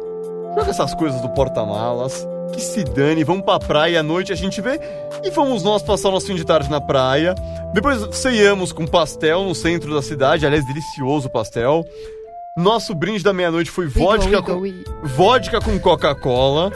Joga 0.55 0.71
essas 0.71 0.94
coisas 0.94 1.21
do 1.21 1.29
porta-malas, 1.31 2.27
que 2.53 2.61
se 2.61 2.83
dane, 2.85 3.25
vamos 3.25 3.45
pra 3.45 3.59
praia 3.59 4.01
à 4.01 4.03
noite, 4.03 4.33
a 4.33 4.37
gente 4.37 4.61
vê. 4.61 4.81
E 5.25 5.31
fomos 5.31 5.63
nós 5.63 5.83
passar 5.83 6.09
o 6.09 6.13
nosso 6.13 6.27
fim 6.27 6.35
de 6.35 6.45
tarde 6.45 6.71
na 6.71 6.81
praia. 6.81 7.35
Depois 7.75 8.17
ceiamos 8.17 8.73
com 8.73 8.87
pastel 8.87 9.45
no 9.45 9.55
centro 9.55 9.95
da 9.95 10.03
cidade, 10.03 10.47
aliás, 10.47 10.67
delicioso 10.67 11.29
pastel. 11.29 11.85
Nosso 12.57 12.95
brinde 12.95 13.23
da 13.23 13.33
meia-noite 13.33 13.71
foi 13.71 13.87
vodka, 13.87 14.43
com, 14.43 14.63
vodka 15.05 15.61
com 15.61 15.79
Coca-Cola. 15.79 16.73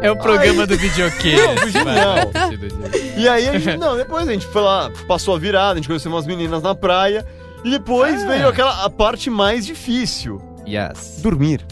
É 0.00 0.10
o 0.10 0.16
programa 0.16 0.66
do 0.66 0.76
videokê. 0.76 1.36
Não. 1.84 3.16
E 3.16 3.28
aí 3.28 3.48
a 3.48 3.56
gente, 3.58 3.76
não, 3.76 3.96
depois 3.96 4.26
a 4.26 4.32
gente 4.32 4.46
foi 4.48 4.62
lá, 4.62 4.90
passou 5.06 5.36
a 5.36 5.38
virada, 5.38 5.74
a 5.74 5.76
gente 5.76 5.86
conheceu 5.86 6.10
umas 6.10 6.26
meninas 6.26 6.60
na 6.60 6.74
praia. 6.74 7.24
E 7.64 7.70
depois 7.70 8.20
Ah. 8.24 8.26
veio 8.26 8.48
aquela 8.48 8.84
a 8.84 8.90
parte 8.90 9.30
mais 9.30 9.64
difícil: 9.64 10.42
Yes. 10.66 11.20
dormir. 11.22 11.64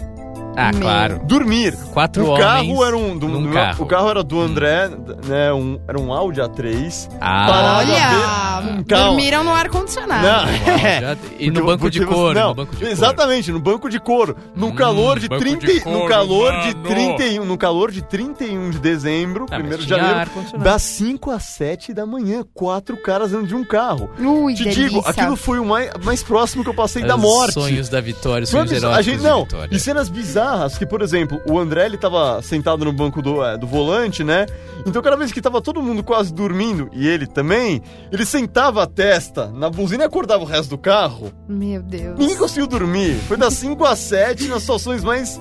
Ah, 0.57 0.73
Meu. 0.73 0.81
claro. 0.83 1.21
Dormir. 1.25 1.77
Quatro 1.93 2.25
o 2.25 2.29
homens 2.31 2.45
carro 2.45 2.85
era 2.85 2.97
um, 2.97 3.17
do, 3.17 3.51
carro. 3.53 3.83
o 3.85 3.87
carro 3.87 4.11
era 4.11 4.23
do 4.23 4.41
André, 4.41 4.89
né? 5.27 5.53
Um, 5.53 5.81
era 5.89 5.99
um 5.99 6.13
Audi 6.13 6.41
A3. 6.41 7.09
Ah, 7.21 7.47
Parado 7.47 7.91
Olha, 7.93 8.83
dormiram 8.85 9.45
no 9.45 9.51
ar-condicionado. 9.55 10.27
É. 10.27 11.17
e 11.39 11.47
Porque- 11.47 11.51
no 11.61 11.67
banco 11.67 11.91
de 11.91 11.99
você- 12.01 12.07
couro. 12.07 12.39
Não, 12.39 12.49
no 12.49 12.55
banco 12.55 12.73
de 12.73 12.79
couro. 12.79 12.93
exatamente, 12.93 13.53
no 13.53 13.61
banco 13.61 13.89
de 13.89 14.01
couro. 14.01 14.37
No 14.55 14.67
Hum, 14.69 14.75
calor 14.75 15.19
de 15.19 15.29
banco 15.29 15.41
30, 15.43 15.67
de 15.67 15.75
no 15.77 15.83
couro, 15.83 16.09
calor 16.09 16.53
de 16.63 16.75
mano. 16.77 16.89
31, 16.89 17.45
no 17.45 17.57
calor 17.59 17.91
de 17.91 18.03
31 18.03 18.71
de 18.71 18.79
dezembro, 18.79 19.47
Ah, 19.51 19.59
de 19.61 19.87
janeiro, 19.87 20.19
ar-condicionado. 20.19 20.65
das 20.65 20.83
5 20.83 21.31
às 21.31 21.45
7 21.45 21.93
da 21.95 22.05
manhã, 22.05 22.45
quatro 22.55 22.97
caras 22.97 23.31
dentro 23.31 23.47
de 23.47 23.55
um 23.55 23.65
carro. 23.65 24.11
Ui, 24.19 24.55
Te 24.55 24.65
delícia. 24.65 24.85
digo, 24.89 25.03
aquilo 25.07 25.37
foi 25.37 25.59
o 25.59 25.65
mais, 25.65 25.91
mais 26.05 26.23
próximo 26.23 26.63
que 26.65 26.71
eu 26.71 26.75
passei 26.75 27.03
da 27.03 27.17
Os 27.17 27.23
morte. 27.23 27.55
Sonhos 27.55 27.89
da 27.89 28.01
vitória, 28.01 28.47
sonhos 28.47 28.71
heróicos 28.73 28.99
a 28.99 29.03
gente, 29.03 29.19
de 29.19 29.23
não, 29.25 29.47
e 29.71 29.79
cenas 29.79 30.09
bizarras, 30.09 30.40
que, 30.79 30.87
por 30.87 31.03
exemplo, 31.03 31.41
o 31.47 31.59
André, 31.59 31.87
ele 31.87 31.99
tava 31.99 32.41
sentado 32.43 32.85
no 32.85 32.93
banco 32.93 33.21
do, 33.21 33.45
é, 33.45 33.57
do 33.57 33.67
volante, 33.67 34.25
né? 34.25 34.47
Então, 34.87 35.03
cada 35.03 35.17
vez 35.17 35.33
que 35.33 35.41
tava 35.41 35.61
todo 35.61 35.83
mundo 35.83 36.03
quase 36.03 36.33
dormindo, 36.33 36.89
e 36.93 37.07
ele 37.07 37.27
também, 37.27 37.83
ele 38.11 38.25
sentava 38.25 38.83
a 38.83 38.87
testa 38.87 39.49
na 39.49 39.69
buzina 39.69 40.05
e 40.05 40.07
acordava 40.07 40.43
o 40.43 40.47
resto 40.47 40.71
do 40.71 40.79
carro. 40.79 41.33
Meu 41.49 41.83
Deus. 41.83 42.19
Ninguém 42.19 42.37
conseguiu 42.37 42.67
dormir. 42.67 43.15
Foi 43.29 43.37
das 43.37 43.55
5 43.55 43.85
às 43.85 43.99
7 43.99 44.49
nas 44.49 44.63
situações 44.63 45.05
mais. 45.05 45.41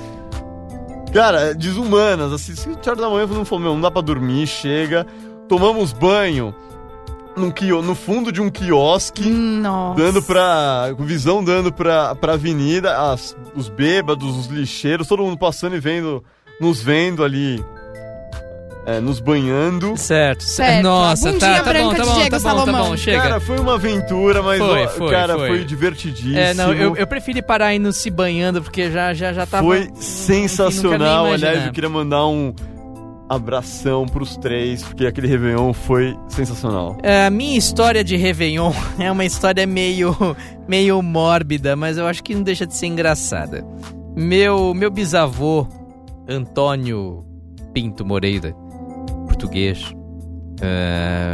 Cara, 1.13 1.53
desumanas. 1.53 2.33
Assim, 2.33 2.55
5 2.55 2.79
horas 2.85 3.01
da 3.01 3.09
manhã, 3.09 3.27
todo 3.27 3.37
mundo 3.37 3.45
falou: 3.45 3.63
Meu, 3.63 3.73
não 3.73 3.81
dá 3.81 3.91
pra 3.91 4.01
dormir, 4.01 4.47
chega. 4.47 5.05
Tomamos 5.47 5.91
banho 5.93 6.53
num 7.37 7.51
quio- 7.51 7.81
no 7.81 7.95
fundo 7.95 8.31
de 8.31 8.41
um 8.41 8.49
quiosque 8.49 9.29
Nossa. 9.29 10.01
dando 10.01 10.21
pra. 10.21 10.91
com 10.97 11.03
visão 11.05 11.43
dando 11.43 11.71
pra, 11.71 12.13
pra 12.15 12.33
avenida, 12.33 13.11
as- 13.11 13.35
os 13.55 13.69
bêbados, 13.69 14.35
os 14.37 14.47
lixeiros, 14.47 15.07
todo 15.07 15.23
mundo 15.23 15.37
passando 15.37 15.75
e 15.75 15.79
vendo, 15.79 16.23
nos 16.59 16.81
vendo 16.81 17.23
ali, 17.23 17.63
é, 18.85 18.99
nos 18.99 19.19
banhando. 19.19 19.95
Certo, 19.95 20.43
certo. 20.43 20.83
Nossa, 20.83 21.29
a 21.29 21.33
tá, 21.33 21.47
bundinha 21.47 21.63
tá 21.63 21.73
bom, 21.73 21.93
tá 21.93 22.05
bom, 22.05 22.13
Diego 22.15 22.29
tá 22.29 22.29
bom, 22.29 22.29
tá 22.29 22.39
Salomão. 22.39 22.85
bom, 22.89 22.97
chega. 22.97 23.21
Cara, 23.21 23.39
foi 23.39 23.59
uma 23.59 23.75
aventura, 23.75 24.41
mas 24.41 24.59
Foi, 24.59 24.87
foi, 24.87 25.11
cara, 25.11 25.35
foi. 25.35 25.47
foi, 25.47 25.63
divertidíssimo. 25.65 26.37
É, 26.37 26.53
não, 26.53 26.73
eu, 26.73 26.95
eu 26.97 27.05
preferi 27.07 27.41
parar 27.41 27.67
aí 27.67 27.79
no 27.79 27.93
se 27.93 28.09
banhando, 28.09 28.61
porque 28.61 28.89
já, 28.91 29.13
já, 29.13 29.31
já 29.31 29.45
tava... 29.45 29.63
Foi 29.63 29.89
sensacional. 29.95 31.25
Aliás, 31.27 31.65
eu 31.67 31.71
queria 31.71 31.89
mandar 31.89 32.25
um 32.25 32.53
abração 33.29 34.05
pros 34.07 34.35
três, 34.35 34.83
porque 34.83 35.05
aquele 35.05 35.27
Réveillon 35.27 35.71
foi 35.71 36.17
sensacional. 36.27 36.97
É, 37.03 37.27
A 37.27 37.29
minha 37.29 37.57
história 37.57 38.03
de 38.03 38.15
Réveillon 38.17 38.71
é 38.99 39.11
uma 39.11 39.23
história 39.23 39.65
meio, 39.67 40.15
meio 40.67 41.01
mórbida, 41.01 41.75
mas 41.75 41.97
eu 41.97 42.07
acho 42.07 42.23
que 42.23 42.33
não 42.33 42.41
deixa 42.43 42.65
de 42.65 42.75
ser 42.75 42.87
engraçada. 42.87 43.63
Meu, 44.15 44.73
meu 44.73 44.89
bisavô, 44.89 45.67
Antônio 46.27 47.23
Pinto 47.73 48.03
Moreira, 48.05 48.53
português, 49.27 49.93
é, 50.61 51.31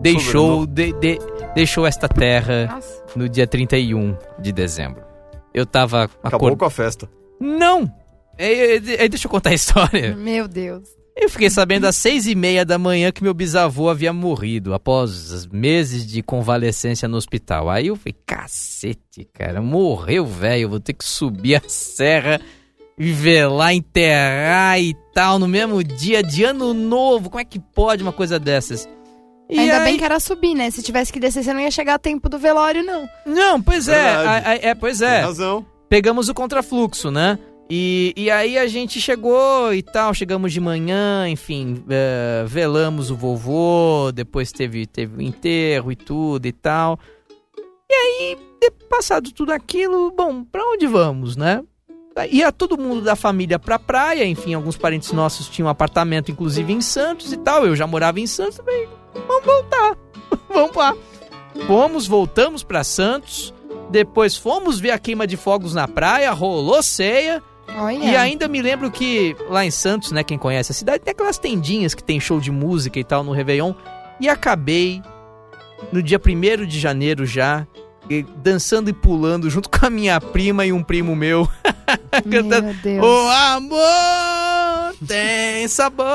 deixou, 0.00 0.66
de- 0.66 0.92
de- 0.94 1.18
deixou 1.54 1.86
esta 1.86 2.08
terra 2.08 2.66
Nossa. 2.72 3.02
no 3.16 3.28
dia 3.28 3.46
31 3.46 4.16
de 4.38 4.52
dezembro. 4.52 5.02
Eu 5.52 5.64
tava 5.66 6.04
Acabou 6.22 6.48
acordado. 6.48 6.58
com 6.58 6.64
a 6.64 6.70
festa. 6.70 7.08
Não! 7.40 7.90
É, 8.38 8.52
é, 8.76 9.04
é, 9.04 9.08
deixa 9.08 9.26
eu 9.26 9.30
contar 9.30 9.50
a 9.50 9.54
história. 9.54 10.14
Meu 10.18 10.46
Deus. 10.48 10.82
Eu 11.16 11.28
fiquei 11.30 11.48
sabendo 11.48 11.86
às 11.86 11.94
seis 11.94 12.26
e 12.26 12.34
meia 12.34 12.64
da 12.64 12.76
manhã 12.76 13.12
que 13.12 13.22
meu 13.22 13.32
bisavô 13.32 13.88
havia 13.88 14.12
morrido 14.12 14.74
após 14.74 15.46
meses 15.46 16.04
de 16.04 16.20
convalescência 16.24 17.06
no 17.06 17.16
hospital. 17.16 17.70
Aí 17.70 17.86
eu 17.86 17.94
falei, 17.94 18.16
cacete, 18.26 19.24
cara, 19.32 19.62
morreu, 19.62 20.26
velho, 20.26 20.68
vou 20.70 20.80
ter 20.80 20.92
que 20.92 21.04
subir 21.04 21.54
a 21.54 21.62
serra 21.68 22.40
e 22.98 23.12
velar, 23.12 23.72
enterrar 23.72 24.80
e 24.80 24.92
tal, 25.14 25.38
no 25.38 25.46
mesmo 25.46 25.84
dia 25.84 26.20
de 26.20 26.42
ano 26.42 26.74
novo. 26.74 27.30
Como 27.30 27.40
é 27.40 27.44
que 27.44 27.60
pode 27.60 28.02
uma 28.02 28.12
coisa 28.12 28.36
dessas? 28.36 28.88
E 29.48 29.56
Ainda 29.56 29.78
aí- 29.78 29.84
bem 29.84 29.96
que 29.98 30.04
era 30.04 30.18
subir, 30.18 30.54
né? 30.56 30.68
Se 30.72 30.82
tivesse 30.82 31.12
que 31.12 31.20
descer, 31.20 31.44
você 31.44 31.52
não 31.52 31.60
ia 31.60 31.70
chegar 31.70 31.94
a 31.94 31.98
tempo 31.98 32.28
do 32.28 32.40
velório, 32.40 32.82
não. 32.82 33.08
Não, 33.24 33.62
pois 33.62 33.86
é, 33.86 34.00
a- 34.16 34.58
é, 34.62 34.74
pois 34.74 34.98
Tem 34.98 35.06
é. 35.08 35.20
razão. 35.20 35.64
pegamos 35.88 36.28
o 36.28 36.34
contrafluxo, 36.34 37.08
né? 37.12 37.38
E, 37.68 38.12
e 38.14 38.30
aí 38.30 38.58
a 38.58 38.66
gente 38.66 39.00
chegou 39.00 39.72
e 39.72 39.82
tal, 39.82 40.12
chegamos 40.12 40.52
de 40.52 40.60
manhã, 40.60 41.26
enfim, 41.28 41.82
eh, 41.88 42.44
velamos 42.46 43.10
o 43.10 43.16
vovô, 43.16 44.12
depois 44.12 44.52
teve, 44.52 44.86
teve 44.86 45.16
o 45.16 45.22
enterro 45.22 45.90
e 45.90 45.96
tudo 45.96 46.44
e 46.44 46.52
tal. 46.52 46.98
E 47.90 47.94
aí, 47.94 48.38
passado 48.88 49.32
tudo 49.32 49.50
aquilo, 49.52 50.10
bom, 50.10 50.44
pra 50.44 50.62
onde 50.62 50.86
vamos, 50.86 51.36
né? 51.36 51.62
Ia 52.30 52.52
todo 52.52 52.78
mundo 52.78 53.00
da 53.00 53.16
família 53.16 53.58
pra 53.58 53.78
praia, 53.78 54.24
enfim, 54.24 54.54
alguns 54.54 54.76
parentes 54.76 55.10
nossos 55.10 55.48
tinham 55.48 55.66
um 55.66 55.70
apartamento, 55.70 56.30
inclusive 56.30 56.72
em 56.72 56.80
Santos 56.80 57.32
e 57.32 57.36
tal. 57.36 57.66
Eu 57.66 57.74
já 57.74 57.86
morava 57.86 58.20
em 58.20 58.26
Santos, 58.26 58.58
falei, 58.58 58.88
vamos 59.26 59.44
voltar, 59.44 59.96
vamos 60.48 60.76
lá. 60.76 60.94
Fomos, 61.66 62.06
voltamos 62.06 62.62
pra 62.62 62.84
Santos, 62.84 63.54
depois 63.90 64.36
fomos 64.36 64.78
ver 64.78 64.90
a 64.90 64.98
queima 64.98 65.26
de 65.26 65.36
fogos 65.36 65.74
na 65.74 65.88
praia, 65.88 66.30
rolou 66.30 66.82
ceia. 66.82 67.42
Olha. 67.76 67.96
E 68.04 68.16
ainda 68.16 68.46
me 68.48 68.60
lembro 68.62 68.90
que 68.90 69.36
lá 69.48 69.64
em 69.64 69.70
Santos, 69.70 70.12
né, 70.12 70.22
quem 70.22 70.38
conhece 70.38 70.70
a 70.72 70.74
cidade, 70.74 71.02
tem 71.04 71.12
aquelas 71.12 71.38
tendinhas 71.38 71.94
que 71.94 72.02
tem 72.04 72.20
show 72.20 72.40
de 72.40 72.50
música 72.50 72.98
e 72.98 73.04
tal 73.04 73.24
no 73.24 73.32
Réveillon. 73.32 73.72
E 74.20 74.28
acabei 74.28 75.02
no 75.92 76.02
dia 76.02 76.20
1 76.24 76.66
de 76.66 76.78
janeiro 76.78 77.26
já, 77.26 77.66
dançando 78.36 78.90
e 78.90 78.92
pulando 78.92 79.50
junto 79.50 79.68
com 79.76 79.86
a 79.86 79.90
minha 79.90 80.20
prima 80.20 80.64
e 80.64 80.72
um 80.72 80.82
primo 80.82 81.16
meu. 81.16 81.48
cantando, 82.30 82.66
Meu 82.66 82.74
Deus. 82.74 83.04
O 83.04 83.28
amor 83.28 84.94
tem 85.06 85.66
sabor. 85.68 86.06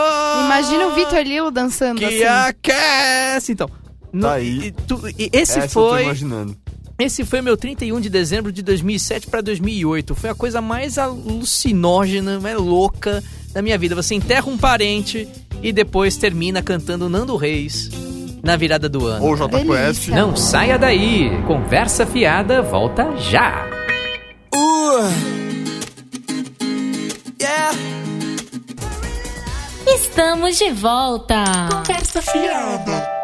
Imagina 0.45 0.88
o 0.88 0.95
Vitor 0.95 1.19
Lilo 1.19 1.51
dançando 1.51 1.99
que 1.99 2.05
assim. 2.05 2.23
aquece. 2.23 3.51
Então, 3.51 3.69
no- 4.13 4.27
Tá 4.27 4.33
aí. 4.33 4.67
e 4.67 4.71
tu- 4.71 5.01
e 5.17 5.29
esse 5.33 5.59
Essa 5.59 5.59
eu 5.59 5.63
tô 5.83 5.89
foi 5.89 6.03
imaginando. 6.03 6.57
Esse 6.99 7.23
foi 7.23 7.41
meu 7.41 7.55
31 7.55 8.01
de 8.01 8.09
dezembro 8.09 8.51
de 8.51 8.62
2007 8.62 9.27
pra 9.27 9.39
2008. 9.39 10.13
Foi 10.13 10.29
a 10.29 10.35
coisa 10.35 10.62
mais 10.62 10.97
alucinógena, 10.97 12.39
mais 12.39 12.57
louca 12.57 13.23
da 13.53 13.62
minha 13.62 13.77
vida. 13.77 13.95
Você 13.95 14.15
enterra 14.15 14.47
um 14.47 14.57
parente 14.57 15.27
e 15.63 15.71
depois 15.71 16.17
termina 16.17 16.62
cantando 16.62 17.09
Nando 17.09 17.38
Reis 17.38 17.89
na 18.43 18.57
virada 18.57 18.89
do 18.89 19.07
ano. 19.07 19.25
Ou 19.25 19.38
Jota 19.38 19.57
Delícia. 19.57 19.85
Quest. 19.88 20.07
Não 20.09 20.35
saia 20.35 20.77
daí. 20.77 21.29
Conversa 21.47 22.05
fiada 22.05 22.62
volta 22.62 23.15
já. 23.17 23.65
Estamos 29.88 30.57
de 30.57 30.71
volta. 30.71 31.43
Conversa 31.71 32.21
fiada. 32.21 33.18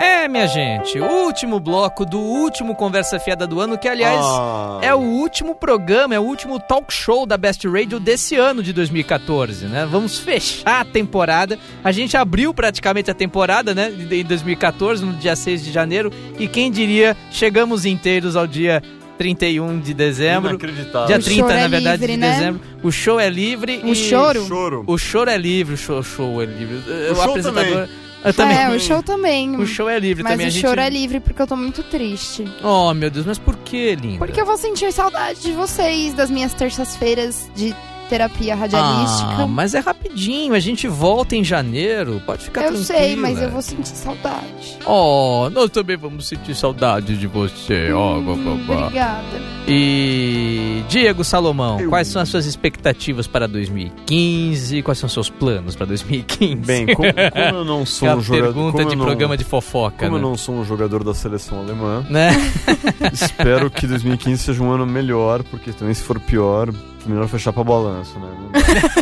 É, 0.00 0.28
minha 0.28 0.46
gente, 0.46 0.96
o 1.00 1.04
último 1.24 1.58
bloco 1.58 2.06
do 2.06 2.20
último 2.20 2.76
Conversa 2.76 3.18
Fiada 3.18 3.48
do 3.48 3.58
ano, 3.60 3.76
que 3.76 3.88
aliás 3.88 4.20
Ah. 4.24 4.78
é 4.80 4.94
o 4.94 4.98
último 4.98 5.56
programa, 5.56 6.14
é 6.14 6.20
o 6.20 6.22
último 6.22 6.60
talk 6.60 6.92
show 6.94 7.26
da 7.26 7.36
Best 7.36 7.66
Radio 7.66 7.98
desse 7.98 8.36
ano 8.36 8.62
de 8.62 8.72
2014, 8.72 9.66
né? 9.66 9.88
Vamos 9.90 10.16
fechar 10.20 10.82
a 10.82 10.84
temporada. 10.84 11.58
A 11.82 11.90
gente 11.90 12.16
abriu 12.16 12.54
praticamente 12.54 13.10
a 13.10 13.14
temporada, 13.14 13.74
né? 13.74 13.90
Em 13.90 14.24
2014, 14.24 15.04
no 15.04 15.14
dia 15.14 15.34
6 15.34 15.64
de 15.64 15.72
janeiro. 15.72 16.12
E 16.38 16.46
quem 16.46 16.70
diria, 16.70 17.16
chegamos 17.32 17.84
inteiros 17.84 18.36
ao 18.36 18.46
dia 18.46 18.80
31 19.18 19.80
de 19.80 19.94
dezembro. 19.94 20.50
Inacreditável. 20.50 21.06
Dia 21.08 21.18
O 21.18 21.22
30, 21.22 21.40
choro 21.42 21.54
na 21.54 21.60
é 21.60 21.68
verdade, 21.68 22.00
livre, 22.02 22.12
de 22.12 22.16
né? 22.18 22.32
dezembro. 22.34 22.60
O 22.84 22.92
show 22.92 23.18
é 23.18 23.28
livre. 23.28 23.80
O 23.82 23.88
e- 23.88 23.94
choro? 23.96 24.46
Choro. 24.46 24.84
O 24.86 24.96
choro 24.96 25.28
é 25.28 25.36
livre, 25.36 25.74
o 25.74 25.76
show, 25.76 26.00
show 26.04 26.40
é 26.40 26.46
livre. 26.46 26.76
O, 27.10 27.14
show 27.16 27.24
apresentador. 27.30 27.88
Eu 28.24 28.34
também. 28.34 28.58
É, 28.58 28.68
o 28.70 28.80
show 28.80 29.02
também. 29.02 29.56
O 29.56 29.66
show 29.66 29.88
é 29.88 29.98
livre 29.98 30.22
Mas 30.22 30.32
também. 30.32 30.46
o 30.46 30.48
a 30.48 30.50
gente... 30.50 30.60
choro 30.60 30.80
é 30.80 30.90
livre 30.90 31.20
porque 31.20 31.40
eu 31.40 31.46
tô 31.46 31.56
muito 31.56 31.82
triste. 31.82 32.44
Oh, 32.62 32.92
meu 32.92 33.10
Deus, 33.10 33.24
mas 33.24 33.38
por 33.38 33.56
que, 33.56 33.94
linda? 33.94 34.18
Porque 34.18 34.40
eu 34.40 34.46
vou 34.46 34.56
sentir 34.56 34.92
saudade 34.92 35.40
de 35.40 35.52
vocês, 35.52 36.14
das 36.14 36.30
minhas 36.30 36.52
terças-feiras 36.54 37.50
de 37.54 37.74
terapia 38.08 38.54
radialística. 38.54 39.42
Ah, 39.42 39.46
mas 39.46 39.74
é 39.74 39.80
rapidinho, 39.80 40.54
a 40.54 40.58
gente 40.60 40.88
volta 40.88 41.36
em 41.36 41.44
janeiro, 41.44 42.20
pode 42.24 42.44
ficar 42.44 42.62
eu 42.62 42.72
tranquila. 42.72 42.84
sei, 43.00 43.16
mas 43.16 43.40
eu 43.40 43.50
vou 43.50 43.62
sentir 43.62 43.88
saudade. 43.88 44.78
Oh, 44.86 45.48
nós 45.52 45.70
também 45.70 45.96
vamos 45.96 46.26
sentir 46.26 46.54
saudade 46.54 47.16
de 47.16 47.26
você, 47.26 47.92
ó. 47.92 48.16
Hum, 48.18 48.24
bababá. 48.24 48.86
obrigada. 48.86 49.58
E 49.66 50.82
Diego 50.88 51.22
Salomão, 51.22 51.78
Eu- 51.80 51.88
quais 51.90 52.08
são 52.08 52.22
as 52.22 52.28
suas 52.28 52.46
expectativas 52.46 53.26
para 53.26 53.46
2015? 53.46 54.82
Quais 54.82 54.98
são 54.98 55.06
os 55.06 55.12
seus 55.12 55.28
planos 55.28 55.76
para 55.76 55.86
2015? 55.86 56.56
Bem, 56.56 56.86
como, 56.86 57.08
como 57.12 57.44
eu 57.58 57.64
não 57.64 57.84
sou 57.84 58.08
um 58.08 58.20
jogador. 58.20 58.44
pergunta 58.54 58.84
de 58.84 58.92
eu 58.92 58.96
não- 58.98 59.04
programa 59.04 59.36
de 59.36 59.44
fofoca, 59.44 60.06
Como 60.06 60.16
eu 60.16 60.22
né? 60.22 60.28
não 60.28 60.36
sou 60.36 60.54
um 60.56 60.64
jogador 60.64 61.04
da 61.04 61.12
seleção 61.14 61.60
alemã, 61.60 62.04
Né? 62.08 62.30
espero 63.12 63.70
que 63.70 63.86
2015 63.86 64.42
seja 64.42 64.62
um 64.62 64.70
ano 64.70 64.86
melhor, 64.86 65.42
porque 65.44 65.72
também 65.72 65.94
se 65.94 66.02
for 66.02 66.18
pior, 66.18 66.72
melhor 67.06 67.28
fechar 67.28 67.52
pra 67.52 67.62
balanço, 67.64 68.18
né? 68.18 68.28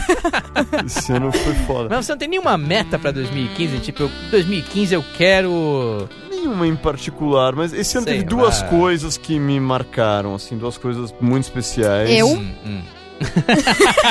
Esse 0.85 1.13
ano 1.13 1.31
foi 1.33 1.55
foda. 1.67 1.89
Mas 1.91 2.07
você 2.07 2.13
não 2.13 2.19
tem 2.19 2.29
nenhuma 2.29 2.57
meta 2.59 2.99
para 2.99 3.11
2015? 3.13 3.79
Tipo, 3.81 4.05
eu- 4.05 4.11
2015 4.31 4.95
eu 4.95 5.05
quero... 5.17 6.09
Nenhuma 6.31 6.67
em 6.67 6.77
particular, 6.77 7.55
mas 7.57 7.73
esse 7.73 7.97
ano 7.97 8.05
Sei 8.07 8.19
teve 8.19 8.27
duas 8.27 8.61
lá. 8.63 8.69
coisas 8.69 9.17
que 9.17 9.39
me 9.39 9.59
marcaram, 9.59 10.35
assim, 10.35 10.57
duas 10.57 10.79
coisas 10.79 11.13
muito 11.21 11.45
especiais. 11.45 12.09
Eu? 12.11 12.29
Hum, 12.29 12.53
hum. 12.65 12.83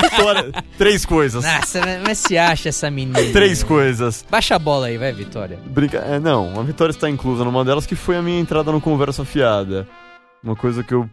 Vitória, 0.02 0.52
Três 0.78 1.06
coisas. 1.06 1.44
Nossa, 1.46 1.82
mas- 2.06 2.18
se 2.18 2.38
acha 2.38 2.70
essa 2.70 2.90
menina? 2.90 3.20
Três 3.32 3.64
coisas. 3.64 4.26
Baixa 4.30 4.56
a 4.56 4.60
bola 4.60 4.88
aí, 4.88 4.98
vai, 4.98 5.14
Vitória. 5.14 5.60
Brinca... 5.68 6.00
É, 6.00 6.20
não, 6.20 6.60
a 6.60 6.64
vitória 6.64 6.92
está 6.92 7.10
inclusa 7.10 7.44
numa 7.46 7.64
delas 7.64 7.86
que 7.86 7.96
foi 7.96 8.18
a 8.18 8.22
minha 8.22 8.40
entrada 8.40 8.72
no 8.72 8.82
Conversa 8.82 9.24
Fiada. 9.24 9.88
Uma 10.44 10.56
coisa 10.56 10.84
que 10.84 10.94
eu 10.94 11.10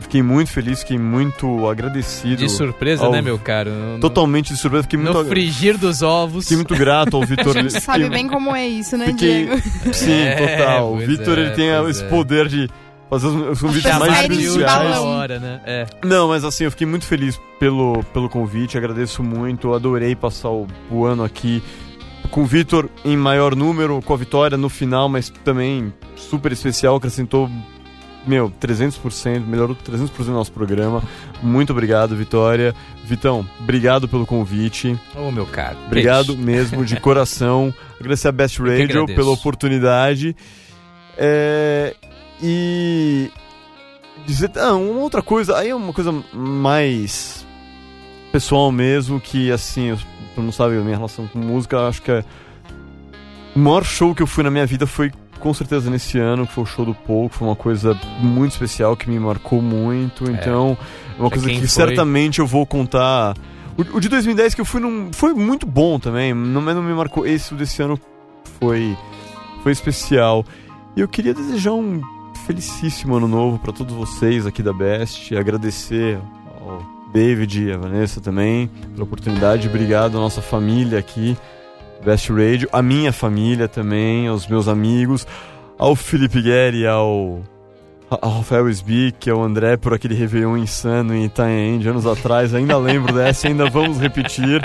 fiquei 0.00 0.22
muito 0.22 0.50
feliz, 0.50 0.80
fiquei 0.80 0.98
muito 0.98 1.68
agradecido. 1.68 2.36
De 2.36 2.48
surpresa, 2.48 3.06
ao- 3.06 3.12
né, 3.12 3.22
meu 3.22 3.38
caro? 3.38 3.70
No- 3.70 4.00
Totalmente 4.00 4.52
de 4.52 4.58
surpresa, 4.58 4.82
fiquei 4.84 4.98
No 4.98 5.12
muito, 5.12 5.28
frigir 5.28 5.78
dos 5.78 6.02
ovos. 6.02 6.44
fiquei 6.44 6.56
muito 6.58 6.74
grato 6.76 7.16
ao 7.16 7.22
Vitor. 7.26 7.56
A 7.56 7.62
gente 7.62 7.80
sabe 7.80 8.04
Fiquei- 8.04 8.18
bem 8.18 8.28
como 8.28 8.54
é 8.54 8.66
isso, 8.66 8.96
né, 8.96 9.06
fiquei- 9.06 9.46
Diego? 9.46 9.62
Sim, 9.94 10.12
É, 10.12 10.56
total. 10.56 10.92
O 10.94 10.98
Vitor 10.98 11.38
é, 11.38 11.42
ele 11.42 11.50
tem 11.52 11.68
esse 11.88 12.04
é. 12.04 12.08
poder 12.08 12.48
de 12.48 12.68
fazer 13.08 13.26
os, 13.28 13.60
convites 13.60 13.98
mais 13.98 14.30
especiais. 14.30 14.64
balão. 14.64 15.06
hora, 15.06 15.38
né? 15.40 15.60
É. 15.64 15.86
Não, 16.04 16.28
mas 16.28 16.44
assim, 16.44 16.64
eu 16.64 16.70
fiquei 16.70 16.86
muito 16.86 17.06
feliz 17.06 17.40
pelo, 17.58 18.02
pelo 18.12 18.28
convite, 18.28 18.76
agradeço 18.76 19.22
muito, 19.22 19.72
adorei 19.72 20.14
passar 20.14 20.50
o, 20.50 20.66
o 20.90 21.04
ano 21.06 21.24
aqui 21.24 21.62
com 22.30 22.42
o 22.42 22.44
Vitor 22.44 22.90
em 23.06 23.16
maior 23.16 23.56
número, 23.56 24.02
com 24.02 24.12
a 24.12 24.16
vitória 24.18 24.58
no 24.58 24.68
final, 24.68 25.08
mas 25.08 25.30
também 25.42 25.90
super 26.14 26.52
especial, 26.52 26.96
acrescentou, 26.96 27.48
meu, 28.26 28.50
300%, 28.50 29.46
melhorou 29.46 29.74
300% 29.76 30.10
do 30.24 30.32
nosso 30.32 30.52
programa. 30.52 31.02
Muito 31.42 31.70
obrigado, 31.72 32.14
Vitória. 32.16 32.74
Vitão, 33.04 33.46
obrigado 33.60 34.06
pelo 34.06 34.26
convite, 34.26 34.98
Ô, 35.16 35.30
meu 35.30 35.46
caro. 35.46 35.78
obrigado 35.86 36.34
beijo. 36.34 36.42
mesmo, 36.44 36.84
de 36.84 37.00
coração. 37.00 37.72
Agradecer 37.98 38.28
a 38.28 38.32
Best 38.32 38.58
Radio 38.60 39.06
pela 39.06 39.30
oportunidade. 39.30 40.36
É, 41.16 41.94
e 42.42 43.30
dizer 44.26 44.50
ah, 44.56 44.74
uma 44.74 45.00
outra 45.00 45.22
coisa, 45.22 45.56
aí 45.56 45.70
é 45.70 45.74
uma 45.74 45.92
coisa 45.92 46.12
mais 46.32 47.46
pessoal 48.30 48.70
mesmo, 48.70 49.18
que 49.20 49.50
assim, 49.50 49.86
eu- 49.88 49.98
tu 50.34 50.42
não 50.42 50.52
sabe 50.52 50.76
a 50.76 50.80
minha 50.80 50.96
relação 50.96 51.26
com 51.26 51.38
música, 51.38 51.88
acho 51.88 52.02
que 52.02 52.10
é 52.10 52.24
o 53.56 53.58
maior 53.58 53.84
show 53.84 54.14
que 54.14 54.22
eu 54.22 54.26
fui 54.26 54.44
na 54.44 54.50
minha 54.50 54.66
vida 54.66 54.86
foi 54.86 55.10
com 55.38 55.52
certeza 55.54 55.90
nesse 55.90 56.18
ano, 56.18 56.46
que 56.46 56.52
foi 56.52 56.64
o 56.64 56.66
show 56.66 56.84
do 56.84 56.94
Pouco, 56.94 57.34
foi 57.34 57.48
uma 57.48 57.56
coisa 57.56 57.98
muito 58.20 58.52
especial 58.52 58.96
que 58.96 59.08
me 59.08 59.18
marcou 59.18 59.62
muito, 59.62 60.24
então 60.30 60.76
é 61.18 61.20
uma 61.20 61.30
Pra 61.30 61.38
coisa 61.38 61.48
que 61.48 61.58
foi- 61.58 61.68
certamente 61.68 62.38
eu 62.40 62.46
vou 62.46 62.66
contar. 62.66 63.36
O, 63.76 63.96
o 63.96 64.00
de 64.00 64.08
2010 64.08 64.54
que 64.54 64.60
eu 64.60 64.64
fui 64.64 64.80
num, 64.80 65.10
foi 65.12 65.32
muito 65.32 65.66
bom 65.66 65.98
também, 65.98 66.34
não, 66.34 66.60
não 66.60 66.82
me 66.82 66.92
marcou. 66.94 67.26
Esse 67.26 67.54
desse 67.54 67.80
ano 67.82 67.98
foi 68.60 68.96
foi 69.62 69.72
especial. 69.72 70.44
E 70.96 71.00
eu 71.00 71.08
queria 71.08 71.32
desejar 71.34 71.72
um 71.72 72.00
felicíssimo 72.46 73.14
ano 73.16 73.28
novo 73.28 73.58
para 73.58 73.72
todos 73.72 73.94
vocês 73.94 74.46
aqui 74.46 74.62
da 74.62 74.72
Best, 74.72 75.34
agradecer 75.36 76.18
ao 76.60 76.82
David 77.12 77.64
e 77.64 77.72
a 77.72 77.76
Vanessa 77.76 78.20
também 78.20 78.68
pela 78.92 79.04
oportunidade, 79.04 79.68
obrigado 79.68 80.16
à 80.16 80.20
nossa 80.20 80.40
família 80.42 80.98
aqui, 80.98 81.36
Best 82.04 82.30
Radio, 82.32 82.68
a 82.72 82.80
minha 82.82 83.12
família 83.12 83.68
também, 83.68 84.28
aos 84.28 84.46
meus 84.46 84.68
amigos, 84.68 85.26
ao 85.78 85.94
Felipe 85.96 86.40
Guerri, 86.42 86.86
ao 86.86 87.40
ao 88.10 88.38
Rafael 88.38 88.66
Sbick, 88.70 89.28
ao 89.28 89.42
André 89.42 89.76
por 89.76 89.92
aquele 89.92 90.14
Réveillon 90.14 90.56
insano 90.56 91.14
em 91.14 91.26
Itaém 91.26 91.78
de 91.78 91.88
anos 91.88 92.06
atrás, 92.06 92.54
ainda 92.54 92.78
lembro 92.78 93.12
dessa, 93.12 93.48
ainda 93.48 93.68
vamos 93.68 93.98
repetir. 94.00 94.62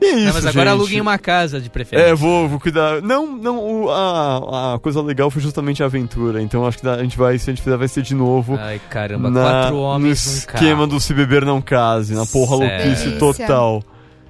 E 0.00 0.04
é 0.06 0.14
isso, 0.14 0.26
Não, 0.28 0.32
mas 0.34 0.46
agora 0.46 0.70
gente. 0.70 0.78
aluguem 0.80 1.00
uma 1.00 1.16
casa 1.18 1.60
de 1.60 1.68
preferência. 1.70 2.10
É, 2.10 2.14
vou, 2.14 2.48
vou 2.48 2.58
cuidar. 2.58 3.00
Não, 3.02 3.36
não, 3.36 3.58
o- 3.84 3.90
a, 3.90 4.74
a 4.74 4.78
coisa 4.80 5.00
legal 5.02 5.30
foi 5.30 5.40
justamente 5.42 5.80
a 5.82 5.86
aventura. 5.86 6.42
Então 6.42 6.66
acho 6.66 6.78
que 6.78 6.88
a 6.88 6.98
gente 7.02 7.16
vai, 7.16 7.38
se 7.38 7.50
a 7.50 7.52
gente 7.52 7.62
fizer, 7.62 7.76
vai 7.76 7.86
ser 7.86 8.02
de 8.02 8.14
novo. 8.14 8.56
Ai, 8.58 8.80
caramba, 8.90 9.30
na- 9.30 9.42
quatro 9.42 9.74
no 9.76 9.82
homens 9.82 10.26
num 10.26 10.32
esquema 10.38 10.74
carro. 10.78 10.86
do 10.88 11.00
se 11.00 11.14
beber 11.14 11.44
não 11.44 11.60
case, 11.62 12.14
na 12.14 12.26
porra 12.26 12.56
louquice 12.56 13.12
total. 13.18 13.80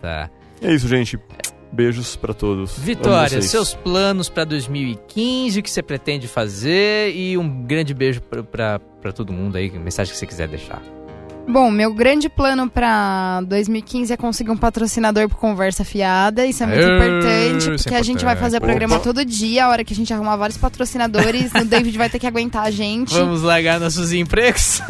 Tá. 0.02 0.28
É 0.60 0.74
isso, 0.74 0.86
gente. 0.88 1.18
Beijos 1.72 2.16
pra 2.16 2.34
todos. 2.34 2.78
Vitória, 2.78 3.40
seus 3.40 3.74
planos 3.74 4.28
pra 4.28 4.44
2015, 4.44 5.58
o 5.58 5.62
que 5.62 5.70
você 5.70 5.82
pretende 5.82 6.28
fazer 6.28 7.14
e 7.16 7.38
um 7.38 7.64
grande 7.64 7.94
beijo 7.94 8.20
pra 8.20 8.78
todo 9.14 9.32
mundo 9.32 9.56
aí, 9.56 9.70
mensagem 9.70 10.12
que 10.12 10.18
você 10.18 10.26
quiser 10.26 10.48
deixar. 10.48 10.82
Bom, 11.48 11.70
meu 11.70 11.92
grande 11.92 12.28
plano 12.30 12.70
pra 12.70 13.42
2015 13.46 14.12
é 14.12 14.16
conseguir 14.16 14.50
um 14.50 14.56
patrocinador 14.56 15.28
pro 15.28 15.36
Conversa 15.36 15.84
Fiada. 15.84 16.46
Isso 16.46 16.62
é 16.62 16.66
muito 16.66 16.80
Aê, 16.80 16.94
importante, 16.96 17.70
é 17.70 17.76
porque 17.76 17.94
a 17.94 18.02
gente 18.02 18.24
vai 18.24 18.36
fazer 18.36 18.56
importante. 18.56 18.78
programa 18.78 19.02
todo 19.02 19.24
dia. 19.24 19.66
A 19.66 19.68
hora 19.68 19.84
que 19.84 19.92
a 19.92 19.96
gente 19.96 20.12
arrumar 20.14 20.36
vários 20.36 20.56
patrocinadores, 20.56 21.52
o 21.52 21.64
David 21.64 21.98
vai 21.98 22.08
ter 22.08 22.18
que 22.18 22.26
aguentar 22.26 22.64
a 22.64 22.70
gente. 22.70 23.12
Vamos 23.12 23.42
largar 23.42 23.78
nossos 23.80 24.12
empregos? 24.12 24.80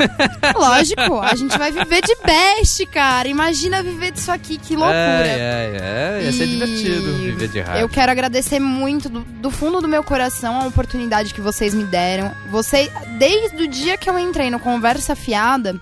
Lógico, 0.54 1.18
a 1.20 1.34
gente 1.34 1.56
vai 1.58 1.72
viver 1.72 2.02
de 2.02 2.14
best, 2.24 2.86
cara. 2.86 3.26
Imagina 3.26 3.82
viver 3.82 4.12
disso 4.12 4.30
aqui, 4.30 4.56
que 4.58 4.76
loucura. 4.76 4.94
É, 4.94 6.18
é, 6.18 6.20
é. 6.20 6.24
Ia 6.26 6.32
ser 6.32 6.44
E 6.44 6.46
divertido 6.48 7.12
viver 7.16 7.48
de 7.48 7.60
rádio. 7.60 7.80
Eu 7.80 7.88
quero 7.88 8.12
agradecer 8.12 8.60
muito 8.60 9.08
do, 9.08 9.20
do 9.20 9.50
fundo 9.50 9.80
do 9.80 9.88
meu 9.88 10.04
coração 10.04 10.60
a 10.60 10.66
oportunidade 10.66 11.34
que 11.34 11.40
vocês 11.40 11.74
me 11.74 11.84
deram. 11.84 12.30
Você, 12.50 12.88
desde 13.18 13.64
o 13.64 13.66
dia 13.66 13.96
que 13.96 14.08
eu 14.08 14.16
entrei 14.18 14.48
no 14.50 14.60
Conversa 14.60 15.16
Fiada, 15.16 15.74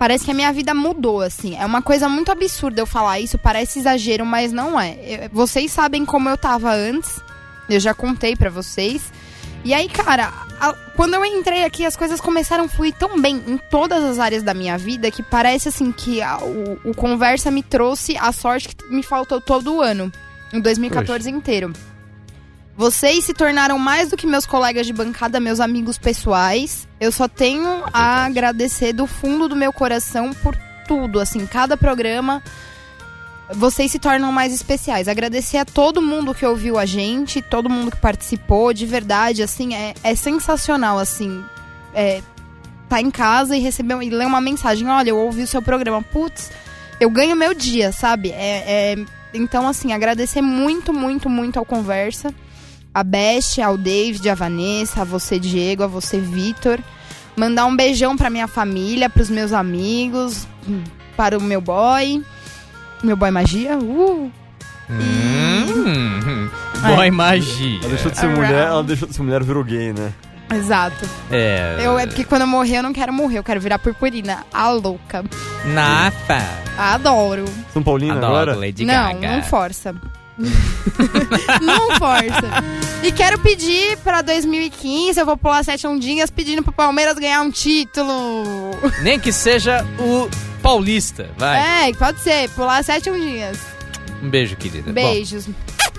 parece 0.00 0.24
que 0.24 0.30
a 0.30 0.34
minha 0.34 0.50
vida 0.52 0.72
mudou, 0.74 1.20
assim. 1.20 1.56
É 1.56 1.64
uma 1.66 1.82
coisa 1.82 2.08
muito 2.08 2.32
absurda 2.32 2.80
eu 2.80 2.86
falar 2.86 3.20
isso, 3.20 3.36
parece 3.38 3.78
exagero, 3.78 4.24
mas 4.24 4.50
não 4.50 4.80
é. 4.80 4.96
Eu- 5.04 5.30
vocês 5.30 5.70
sabem 5.70 6.06
como 6.06 6.28
eu 6.28 6.38
tava 6.38 6.72
antes. 6.74 7.20
Eu 7.68 7.78
já 7.78 7.92
contei 7.94 8.34
pra 8.34 8.48
vocês. 8.50 9.12
E 9.62 9.74
aí, 9.74 9.88
cara, 9.90 10.32
a- 10.58 10.72
quando 10.96 11.14
eu 11.14 11.24
entrei 11.24 11.64
aqui, 11.64 11.84
as 11.84 11.94
coisas 11.94 12.18
começaram 12.18 12.64
a 12.64 12.68
fluir 12.68 12.94
tão 12.98 13.20
bem 13.20 13.42
em 13.46 13.58
todas 13.70 14.02
as 14.02 14.18
áreas 14.18 14.42
da 14.42 14.54
minha 14.54 14.78
vida 14.78 15.10
que 15.10 15.22
parece 15.22 15.68
assim 15.68 15.92
que 15.92 16.22
a- 16.22 16.38
o, 16.38 16.80
o 16.90 16.94
Conversa 16.94 17.50
me 17.50 17.62
trouxe 17.62 18.16
a 18.16 18.32
sorte 18.32 18.68
que 18.74 18.86
me 18.90 19.02
faltou 19.02 19.38
todo 19.38 19.74
o 19.74 19.80
ano, 19.82 20.10
em 20.50 20.60
2014 20.60 21.30
inteiro. 21.30 21.72
Vocês 22.80 23.26
se 23.26 23.34
tornaram 23.34 23.78
mais 23.78 24.08
do 24.08 24.16
que 24.16 24.26
meus 24.26 24.46
colegas 24.46 24.86
de 24.86 24.94
bancada, 24.94 25.38
meus 25.38 25.60
amigos 25.60 25.98
pessoais. 25.98 26.88
Eu 26.98 27.12
só 27.12 27.28
tenho 27.28 27.84
a 27.92 28.24
agradecer 28.24 28.94
do 28.94 29.06
fundo 29.06 29.46
do 29.46 29.54
meu 29.54 29.70
coração 29.70 30.32
por 30.32 30.56
tudo, 30.88 31.20
assim, 31.20 31.46
cada 31.46 31.76
programa 31.76 32.42
vocês 33.52 33.92
se 33.92 33.98
tornam 33.98 34.32
mais 34.32 34.54
especiais. 34.54 35.08
Agradecer 35.08 35.58
a 35.58 35.64
todo 35.66 36.00
mundo 36.00 36.32
que 36.32 36.46
ouviu 36.46 36.78
a 36.78 36.86
gente, 36.86 37.42
todo 37.42 37.68
mundo 37.68 37.90
que 37.90 37.98
participou, 37.98 38.72
de 38.72 38.86
verdade, 38.86 39.42
assim, 39.42 39.74
é, 39.74 39.92
é 40.02 40.14
sensacional, 40.14 40.98
assim, 40.98 41.44
é, 41.92 42.22
tá 42.88 42.98
em 42.98 43.10
casa 43.10 43.58
e 43.58 43.60
receber 43.60 44.00
e 44.02 44.08
ler 44.08 44.26
uma 44.26 44.40
mensagem, 44.40 44.88
olha, 44.88 45.10
eu 45.10 45.18
ouvi 45.18 45.42
o 45.42 45.46
seu 45.46 45.60
programa, 45.60 46.00
putz, 46.00 46.50
eu 46.98 47.10
ganho 47.10 47.36
meu 47.36 47.52
dia, 47.52 47.92
sabe? 47.92 48.30
É, 48.30 48.94
é- 48.94 49.04
então, 49.34 49.68
assim, 49.68 49.92
agradecer 49.92 50.40
muito, 50.40 50.94
muito, 50.94 51.28
muito 51.28 51.58
ao 51.58 51.64
Conversa, 51.66 52.34
a 52.94 53.02
Best, 53.02 53.60
ao 53.60 53.76
David, 53.76 54.28
a 54.28 54.34
Vanessa, 54.34 55.02
a 55.02 55.04
você, 55.04 55.38
Diego, 55.38 55.82
a 55.82 55.86
você, 55.86 56.18
Vitor. 56.18 56.78
Mandar 57.36 57.66
um 57.66 57.76
beijão 57.76 58.16
pra 58.16 58.28
minha 58.28 58.48
família, 58.48 59.08
pros 59.08 59.30
meus 59.30 59.52
amigos, 59.52 60.46
para 61.16 61.38
o 61.38 61.42
meu 61.42 61.60
boy. 61.60 62.22
Meu 63.02 63.16
boy 63.16 63.30
magia? 63.30 63.78
Uh! 63.78 64.30
Hum, 64.90 66.50
boy 66.94 67.10
magia. 67.10 67.78
Ela 67.80 67.88
deixou 67.88 68.10
de 68.10 68.18
ser 68.18 68.26
Around. 68.26 68.40
mulher, 68.40 68.66
ela 68.66 68.82
deixou 68.82 69.08
de 69.08 69.14
ser 69.14 69.22
mulher, 69.22 69.42
virou 69.44 69.64
gay, 69.64 69.92
né? 69.92 70.12
Exato. 70.52 71.08
É. 71.30 71.76
Eu, 71.80 71.96
é 71.96 72.06
porque 72.06 72.24
quando 72.24 72.42
eu 72.42 72.46
morrer, 72.48 72.78
eu 72.78 72.82
não 72.82 72.92
quero 72.92 73.12
morrer, 73.12 73.38
eu 73.38 73.44
quero 73.44 73.60
virar 73.60 73.78
purpurina. 73.78 74.44
A 74.52 74.68
louca. 74.70 75.24
Nafa. 75.64 76.42
Adoro. 76.76 77.44
São 77.72 77.82
Paulino 77.82 78.14
Adoro 78.14 78.26
agora? 78.50 78.56
Lady 78.56 78.84
não, 78.84 79.14
Gaga. 79.20 79.36
não 79.36 79.42
força. 79.44 79.94
não 81.60 81.96
força. 81.96 82.62
E 83.02 83.12
quero 83.12 83.38
pedir 83.38 83.96
pra 83.98 84.22
2015, 84.22 85.18
eu 85.18 85.26
vou 85.26 85.36
pular 85.36 85.64
sete 85.64 85.86
ondinhas 85.86 86.30
pedindo 86.30 86.62
pro 86.62 86.72
Palmeiras 86.72 87.18
ganhar 87.18 87.42
um 87.42 87.50
título. 87.50 88.70
Nem 89.02 89.18
que 89.18 89.32
seja 89.32 89.84
o 89.98 90.28
paulista, 90.62 91.30
vai. 91.36 91.90
É, 91.90 91.94
pode 91.94 92.20
ser, 92.20 92.48
pular 92.50 92.82
sete 92.84 93.10
ondinhas. 93.10 93.58
Um 94.22 94.28
beijo, 94.28 94.56
querida. 94.56 94.92
Bom, 94.92 94.92
Beijos. 94.92 95.48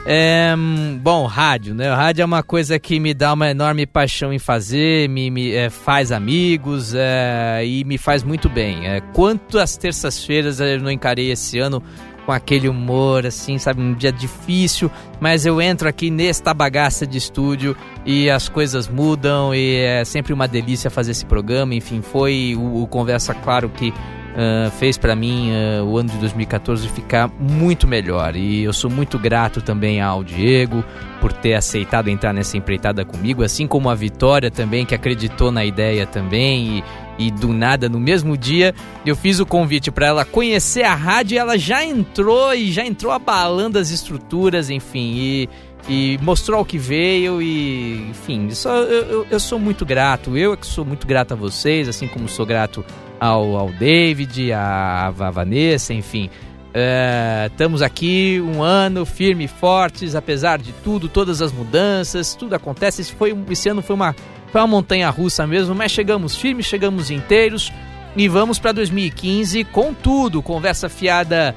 É, 0.05 0.55
bom, 0.99 1.25
rádio, 1.27 1.75
né? 1.75 1.91
O 1.91 1.95
rádio 1.95 2.23
é 2.23 2.25
uma 2.25 2.41
coisa 2.41 2.79
que 2.79 2.99
me 2.99 3.13
dá 3.13 3.33
uma 3.33 3.49
enorme 3.49 3.85
paixão 3.85 4.33
em 4.33 4.39
fazer, 4.39 5.07
me, 5.07 5.29
me, 5.29 5.53
é, 5.53 5.69
faz 5.69 6.11
amigos 6.11 6.93
é, 6.95 7.63
e 7.65 7.83
me 7.83 7.97
faz 7.97 8.23
muito 8.23 8.49
bem. 8.49 8.81
Quantas 9.13 9.77
terças-feiras 9.77 10.59
eu 10.59 10.79
não 10.79 10.89
encarei 10.89 11.31
esse 11.31 11.59
ano 11.59 11.83
com 12.31 12.35
aquele 12.35 12.69
humor, 12.69 13.25
assim, 13.25 13.57
sabe? 13.57 13.81
Um 13.81 13.93
dia 13.93 14.11
difícil, 14.11 14.89
mas 15.19 15.45
eu 15.45 15.61
entro 15.61 15.89
aqui 15.89 16.09
nesta 16.09 16.53
bagaça 16.53 17.05
de 17.05 17.17
estúdio 17.17 17.75
e 18.05 18.29
as 18.29 18.47
coisas 18.47 18.87
mudam 18.87 19.53
e 19.53 19.75
é 19.75 20.05
sempre 20.05 20.31
uma 20.31 20.47
delícia 20.47 20.89
fazer 20.89 21.11
esse 21.11 21.25
programa. 21.25 21.75
Enfim, 21.75 22.01
foi 22.01 22.55
o, 22.57 22.83
o 22.83 22.87
Conversa 22.87 23.33
Claro 23.33 23.67
que 23.69 23.93
ah, 24.35 24.71
fez 24.79 24.97
pra 24.97 25.15
mim 25.15 25.51
ah, 25.51 25.83
o 25.83 25.97
ano 25.97 26.09
de 26.09 26.17
2014 26.19 26.87
ficar 26.89 27.29
muito 27.39 27.87
melhor. 27.87 28.35
E 28.35 28.63
eu 28.63 28.73
sou 28.73 28.89
muito 28.89 29.19
grato 29.19 29.61
também 29.61 30.01
ao 30.01 30.23
Diego 30.23 30.83
por 31.19 31.33
ter 31.33 31.53
aceitado 31.53 32.07
entrar 32.07 32.33
nessa 32.33 32.57
empreitada 32.57 33.03
comigo, 33.03 33.43
assim 33.43 33.67
como 33.67 33.89
a 33.89 33.95
Vitória 33.95 34.49
também, 34.49 34.85
que 34.85 34.95
acreditou 34.95 35.51
na 35.51 35.65
ideia 35.65 36.05
também. 36.05 36.83
E, 37.17 37.29
do 37.29 37.49
nada, 37.53 37.87
no 37.87 37.99
mesmo 37.99 38.35
dia, 38.37 38.73
eu 39.05 39.15
fiz 39.15 39.39
o 39.39 39.45
convite 39.45 39.91
pra 39.91 40.07
ela 40.07 40.25
conhecer 40.25 40.83
a 40.83 40.95
rádio 40.95 41.35
e 41.35 41.37
ela 41.37 41.57
já 41.57 41.83
entrou 41.85 42.53
e 42.53 42.71
já 42.71 42.85
entrou 42.85 43.11
abalando 43.11 43.77
as 43.77 43.91
estruturas, 43.91 44.69
enfim. 44.69 45.13
E, 45.15 45.49
e 45.89 46.19
mostrou 46.21 46.61
o 46.61 46.65
que 46.65 46.77
veio 46.77 47.41
e, 47.41 48.09
enfim, 48.09 48.49
só, 48.51 48.75
eu, 48.75 49.03
eu, 49.03 49.27
eu 49.29 49.39
sou 49.39 49.59
muito 49.59 49.85
grato. 49.85 50.37
Eu 50.37 50.53
é 50.53 50.57
que 50.57 50.65
sou 50.65 50.85
muito 50.85 51.05
grato 51.05 51.33
a 51.33 51.35
vocês, 51.35 51.87
assim 51.87 52.07
como 52.07 52.27
sou 52.27 52.45
grato 52.45 52.83
ao, 53.19 53.55
ao 53.57 53.71
David, 53.71 54.51
à 54.53 55.09
Vanessa, 55.11 55.93
enfim. 55.93 56.29
É, 56.73 57.49
estamos 57.51 57.81
aqui 57.81 58.41
um 58.41 58.63
ano 58.63 59.05
firme 59.05 59.43
e 59.43 59.47
fortes, 59.47 60.15
apesar 60.15 60.57
de 60.57 60.71
tudo, 60.71 61.09
todas 61.09 61.41
as 61.41 61.51
mudanças, 61.51 62.33
tudo 62.33 62.55
acontece. 62.55 63.01
Esse, 63.01 63.13
foi, 63.13 63.37
esse 63.49 63.67
ano 63.67 63.81
foi 63.81 63.95
uma, 63.95 64.15
foi 64.51 64.61
uma 64.61 64.67
montanha 64.67 65.09
russa 65.09 65.47
mesmo, 65.47 65.73
mas 65.73 65.91
chegamos 65.91 66.35
firmes, 66.35 66.65
chegamos 66.65 67.09
inteiros 67.09 67.71
e 68.15 68.27
vamos 68.27 68.59
para 68.59 68.73
2015 68.73 69.63
com 69.65 69.93
tudo. 69.93 70.41
Conversa 70.41 70.89
fiada 70.89 71.55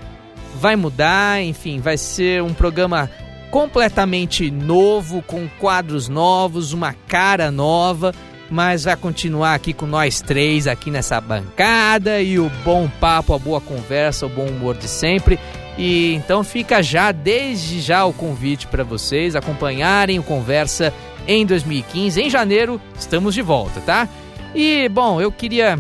vai 0.61 0.77
mudar, 0.77 1.43
enfim, 1.43 1.81
vai 1.81 1.97
ser 1.97 2.43
um 2.43 2.55
programa 2.55 3.11
completamente 3.51 4.51
novo, 4.51 5.23
com 5.23 5.49
quadros 5.59 6.09
novos, 6.09 6.73
uma 6.73 6.95
cara 7.09 7.51
nova, 7.51 8.15
mas 8.49 8.85
vai 8.85 8.97
continuar 8.97 9.55
aqui 9.55 9.73
com 9.73 9.87
nós 9.87 10.21
três 10.21 10.67
aqui 10.67 10.91
nessa 10.91 11.21
bancada 11.21 12.21
e 12.21 12.39
o 12.39 12.51
bom 12.65 12.89
papo, 13.01 13.35
a 13.35 13.39
boa 13.39 13.61
conversa, 13.61 14.27
o 14.27 14.29
bom 14.29 14.47
humor 14.47 14.77
de 14.77 14.87
sempre. 14.87 15.39
E 15.77 16.15
então 16.15 16.45
fica 16.45 16.83
já 16.83 17.11
desde 17.11 17.81
já 17.81 18.05
o 18.05 18.13
convite 18.13 18.69
para 18.69 18.85
vocês 18.85 19.35
acompanharem 19.35 20.21
o 20.21 20.23
Conversa 20.23 20.95
em 21.27 21.45
2015. 21.47 22.21
Em 22.21 22.31
janeiro 22.31 22.81
estamos 22.99 23.35
de 23.35 23.43
volta, 23.43 23.81
tá? 23.81 24.09
E 24.55 24.89
bom, 24.89 25.21
eu 25.21 25.33
queria 25.33 25.79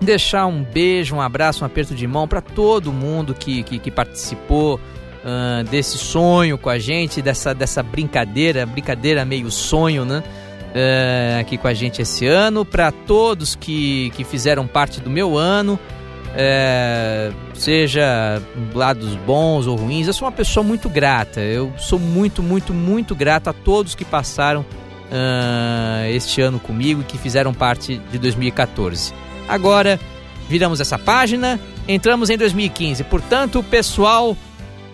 deixar 0.00 0.46
um 0.46 0.62
beijo, 0.62 1.16
um 1.16 1.20
abraço, 1.20 1.64
um 1.64 1.66
aperto 1.66 1.94
de 1.94 2.06
mão 2.06 2.26
para 2.26 2.40
todo 2.40 2.92
mundo 2.92 3.34
que, 3.34 3.62
que, 3.62 3.78
que 3.78 3.90
participou 3.90 4.80
ah, 5.24 5.62
desse 5.68 5.98
sonho 5.98 6.56
com 6.56 6.70
a 6.70 6.78
gente, 6.78 7.20
dessa, 7.20 7.54
dessa 7.54 7.82
brincadeira, 7.82 8.64
brincadeira 8.64 9.24
meio 9.24 9.50
sonho, 9.50 10.04
né? 10.04 10.22
Ah, 10.74 11.40
aqui 11.40 11.58
com 11.58 11.68
a 11.68 11.74
gente 11.74 12.00
esse 12.00 12.26
ano, 12.26 12.64
para 12.64 12.90
todos 12.92 13.54
que, 13.54 14.10
que 14.10 14.24
fizeram 14.24 14.66
parte 14.66 15.00
do 15.00 15.10
meu 15.10 15.36
ano, 15.36 15.78
é, 16.36 17.32
seja 17.54 18.40
lados 18.74 19.14
bons 19.26 19.66
ou 19.66 19.76
ruins, 19.76 20.06
eu 20.06 20.12
sou 20.12 20.26
uma 20.26 20.32
pessoa 20.32 20.62
muito 20.64 20.88
grata. 20.88 21.40
Eu 21.40 21.72
sou 21.78 21.98
muito, 21.98 22.42
muito, 22.42 22.72
muito 22.74 23.14
grato 23.14 23.48
a 23.48 23.52
todos 23.52 23.94
que 23.94 24.04
passaram 24.04 24.64
ah, 25.10 26.04
este 26.10 26.40
ano 26.40 26.58
comigo 26.60 27.00
e 27.00 27.04
que 27.04 27.18
fizeram 27.18 27.52
parte 27.54 27.98
de 28.10 28.18
2014. 28.18 29.12
Agora 29.48 29.98
viramos 30.48 30.80
essa 30.80 30.98
página, 30.98 31.58
entramos 31.86 32.30
em 32.30 32.36
2015. 32.36 33.04
Portanto, 33.04 33.62
pessoal, 33.62 34.36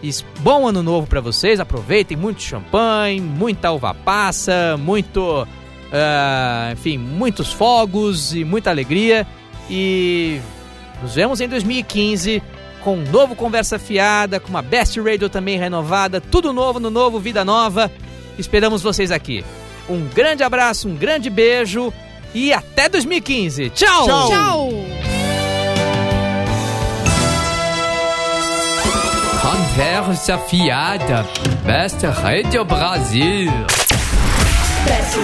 es- 0.02 0.24
bom 0.40 0.66
ano 0.68 0.82
novo 0.82 1.06
para 1.06 1.20
vocês. 1.20 1.58
Aproveitem 1.60 2.16
muito 2.16 2.40
champanhe, 2.42 3.20
muita 3.20 3.70
uva 3.72 3.92
passa, 3.92 4.76
muito, 4.78 5.46
ah, 5.92 6.70
enfim, 6.72 6.96
muitos 6.96 7.52
fogos 7.52 8.34
e 8.34 8.44
muita 8.44 8.70
alegria. 8.70 9.26
E 9.68 10.40
nos 11.02 11.14
vemos 11.14 11.40
em 11.40 11.48
2015 11.48 12.42
com 12.82 12.96
um 12.96 13.10
novo 13.10 13.34
Conversa 13.34 13.78
Fiada, 13.78 14.38
com 14.38 14.48
uma 14.48 14.60
Best 14.60 15.00
Radio 15.00 15.28
também 15.30 15.58
renovada, 15.58 16.20
tudo 16.20 16.52
novo 16.52 16.78
no 16.78 16.90
novo 16.90 17.18
Vida 17.18 17.44
Nova. 17.44 17.90
Esperamos 18.38 18.82
vocês 18.82 19.10
aqui. 19.10 19.44
Um 19.88 20.06
grande 20.08 20.42
abraço, 20.42 20.88
um 20.88 20.94
grande 20.94 21.30
beijo 21.30 21.92
e 22.34 22.52
até 22.52 22.88
2015. 22.88 23.70
Tchau! 23.70 24.06
Tchau. 24.06 24.28
Tchau! 24.28 24.70
Conversa 29.74 30.38
fiada. 30.38 31.26
Beste 31.64 32.06
Radio 32.06 32.64
Brasil. 32.64 33.50
Best 34.86 35.16